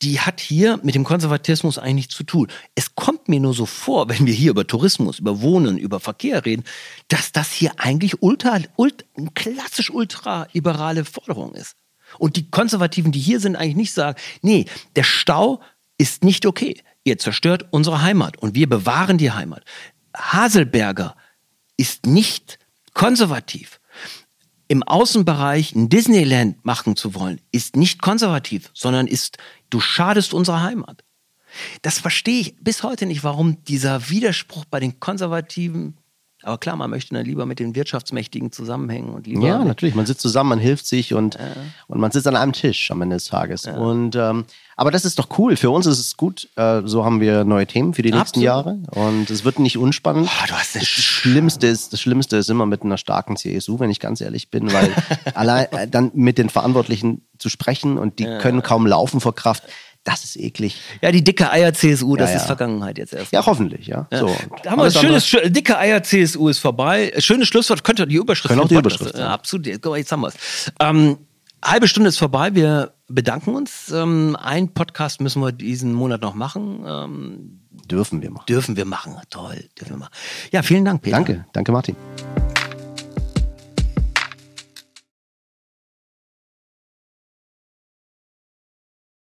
Die 0.00 0.20
hat 0.20 0.40
hier 0.40 0.80
mit 0.82 0.94
dem 0.94 1.04
Konservatismus 1.04 1.76
eigentlich 1.76 2.06
nichts 2.06 2.14
zu 2.14 2.24
tun. 2.24 2.48
Es 2.74 2.94
kommt 2.94 3.28
mir 3.28 3.40
nur 3.40 3.52
so 3.52 3.66
vor, 3.66 4.05
wenn 4.08 4.26
wir 4.26 4.34
hier 4.34 4.50
über 4.50 4.66
Tourismus, 4.66 5.18
über 5.18 5.40
Wohnen, 5.40 5.78
über 5.78 6.00
Verkehr 6.00 6.44
reden, 6.44 6.64
dass 7.08 7.32
das 7.32 7.52
hier 7.52 7.72
eigentlich 7.78 8.22
ultra, 8.22 8.60
ultra 8.76 9.06
klassisch 9.34 9.90
ultraliberale 9.90 11.04
Forderung 11.04 11.54
ist. 11.54 11.76
Und 12.18 12.36
die 12.36 12.50
Konservativen, 12.50 13.12
die 13.12 13.18
hier 13.18 13.40
sind, 13.40 13.56
eigentlich 13.56 13.76
nicht 13.76 13.92
sagen, 13.92 14.18
nee, 14.42 14.66
der 14.94 15.02
Stau 15.02 15.60
ist 15.98 16.24
nicht 16.24 16.46
okay. 16.46 16.80
Ihr 17.04 17.18
zerstört 17.18 17.66
unsere 17.70 18.02
Heimat 18.02 18.36
und 18.38 18.54
wir 18.54 18.68
bewahren 18.68 19.18
die 19.18 19.32
Heimat. 19.32 19.64
Haselberger 20.16 21.16
ist 21.76 22.06
nicht 22.06 22.58
konservativ. 22.94 23.80
Im 24.68 24.82
Außenbereich 24.82 25.74
ein 25.74 25.88
Disneyland 25.88 26.64
machen 26.64 26.96
zu 26.96 27.14
wollen, 27.14 27.40
ist 27.52 27.76
nicht 27.76 28.02
konservativ, 28.02 28.70
sondern 28.74 29.06
ist, 29.06 29.38
du 29.70 29.78
schadest 29.80 30.34
unserer 30.34 30.62
Heimat. 30.62 31.04
Das 31.82 31.98
verstehe 31.98 32.40
ich 32.40 32.56
bis 32.60 32.82
heute 32.82 33.06
nicht, 33.06 33.24
warum 33.24 33.62
dieser 33.64 34.08
Widerspruch 34.08 34.64
bei 34.64 34.80
den 34.80 35.00
Konservativen 35.00 35.96
aber 36.46 36.58
klar, 36.58 36.76
man 36.76 36.90
möchte 36.90 37.12
dann 37.12 37.24
lieber 37.24 37.44
mit 37.44 37.58
den 37.58 37.74
Wirtschaftsmächtigen 37.74 38.52
zusammenhängen 38.52 39.12
und 39.14 39.26
lieber. 39.26 39.44
Ja, 39.44 39.64
natürlich. 39.64 39.96
Man 39.96 40.06
sitzt 40.06 40.20
zusammen, 40.20 40.50
man 40.50 40.58
hilft 40.60 40.86
sich 40.86 41.12
und, 41.12 41.34
ja. 41.34 41.40
und 41.88 41.98
man 41.98 42.12
sitzt 42.12 42.28
an 42.28 42.36
einem 42.36 42.52
Tisch 42.52 42.88
am 42.92 43.02
Ende 43.02 43.16
des 43.16 43.24
Tages. 43.24 43.64
Ja. 43.64 43.76
Und 43.76 44.14
ähm, 44.14 44.44
aber 44.76 44.90
das 44.90 45.04
ist 45.04 45.18
doch 45.18 45.26
cool. 45.38 45.56
Für 45.56 45.70
uns 45.70 45.86
ist 45.86 45.98
es 45.98 46.16
gut. 46.16 46.48
Äh, 46.54 46.82
so 46.84 47.04
haben 47.04 47.20
wir 47.20 47.44
neue 47.44 47.66
Themen 47.66 47.94
für 47.94 48.02
die 48.02 48.12
nächsten 48.12 48.42
Jahre. 48.42 48.78
Und 48.90 49.30
es 49.30 49.44
wird 49.44 49.58
nicht 49.58 49.78
unspannend. 49.78 50.28
Oh, 50.30 50.46
du 50.46 50.52
hast 50.52 50.76
das, 50.76 50.86
Schlimmste 50.86 51.66
ist, 51.66 51.94
das 51.94 52.00
Schlimmste 52.00 52.36
ist 52.36 52.50
immer 52.50 52.66
mit 52.66 52.82
einer 52.82 52.98
starken 52.98 53.36
CSU, 53.36 53.80
wenn 53.80 53.90
ich 53.90 53.98
ganz 53.98 54.20
ehrlich 54.20 54.50
bin, 54.50 54.72
weil 54.72 54.94
allein 55.34 55.72
äh, 55.72 55.88
dann 55.88 56.12
mit 56.14 56.36
den 56.36 56.50
Verantwortlichen 56.50 57.22
zu 57.38 57.48
sprechen 57.48 57.98
und 57.98 58.18
die 58.18 58.24
ja. 58.24 58.38
können 58.38 58.62
kaum 58.62 58.86
laufen 58.86 59.20
vor 59.20 59.34
Kraft 59.34 59.64
das 60.06 60.24
ist 60.24 60.36
eklig. 60.36 60.76
Ja, 61.02 61.10
die 61.10 61.22
dicke 61.22 61.50
Eier 61.50 61.74
CSU, 61.74 62.16
das 62.16 62.30
ja, 62.30 62.36
ja. 62.36 62.40
ist 62.40 62.46
Vergangenheit 62.46 62.96
jetzt 62.96 63.12
erst. 63.12 63.32
Ja, 63.32 63.44
hoffentlich, 63.44 63.88
ja. 63.88 64.06
ja. 64.12 64.18
So. 64.18 64.36
Da 64.62 64.70
haben 64.70 64.78
wir 64.78 64.84
das 64.84 65.00
schönes, 65.00 65.26
sch 65.26 65.36
dicke 65.46 65.76
Eier 65.76 66.02
CSU 66.02 66.48
ist 66.48 66.60
vorbei. 66.60 67.12
Schönes 67.18 67.48
Schlusswort, 67.48 67.82
könnte 67.82 68.06
die 68.06 68.14
Überschrift 68.14 68.48
Können 68.48 68.60
auch 68.60 68.68
die 68.68 68.76
Überschrift. 68.76 69.18
Ja, 69.18 69.30
absolut. 69.30 69.66
Jetzt 69.66 70.12
haben 70.12 70.20
wir 70.20 70.28
es. 70.28 70.72
Ähm, 70.80 71.18
halbe 71.62 71.88
Stunde 71.88 72.08
ist 72.08 72.18
vorbei. 72.18 72.54
Wir 72.54 72.92
bedanken 73.08 73.56
uns. 73.56 73.90
Ähm, 73.90 74.36
ein 74.40 74.72
Podcast 74.72 75.20
müssen 75.20 75.42
wir 75.42 75.50
diesen 75.50 75.92
Monat 75.92 76.22
noch 76.22 76.34
machen. 76.34 76.84
Ähm, 76.86 77.60
dürfen 77.90 78.22
wir 78.22 78.30
machen. 78.30 78.46
Dürfen 78.48 78.76
wir 78.76 78.84
machen. 78.84 79.16
Toll. 79.28 79.64
Dürfen 79.78 79.94
wir 79.94 79.98
machen. 79.98 80.12
Ja, 80.52 80.62
vielen 80.62 80.84
Dank, 80.84 81.02
Peter. 81.02 81.16
Danke. 81.16 81.46
Danke, 81.52 81.72
Martin. 81.72 81.96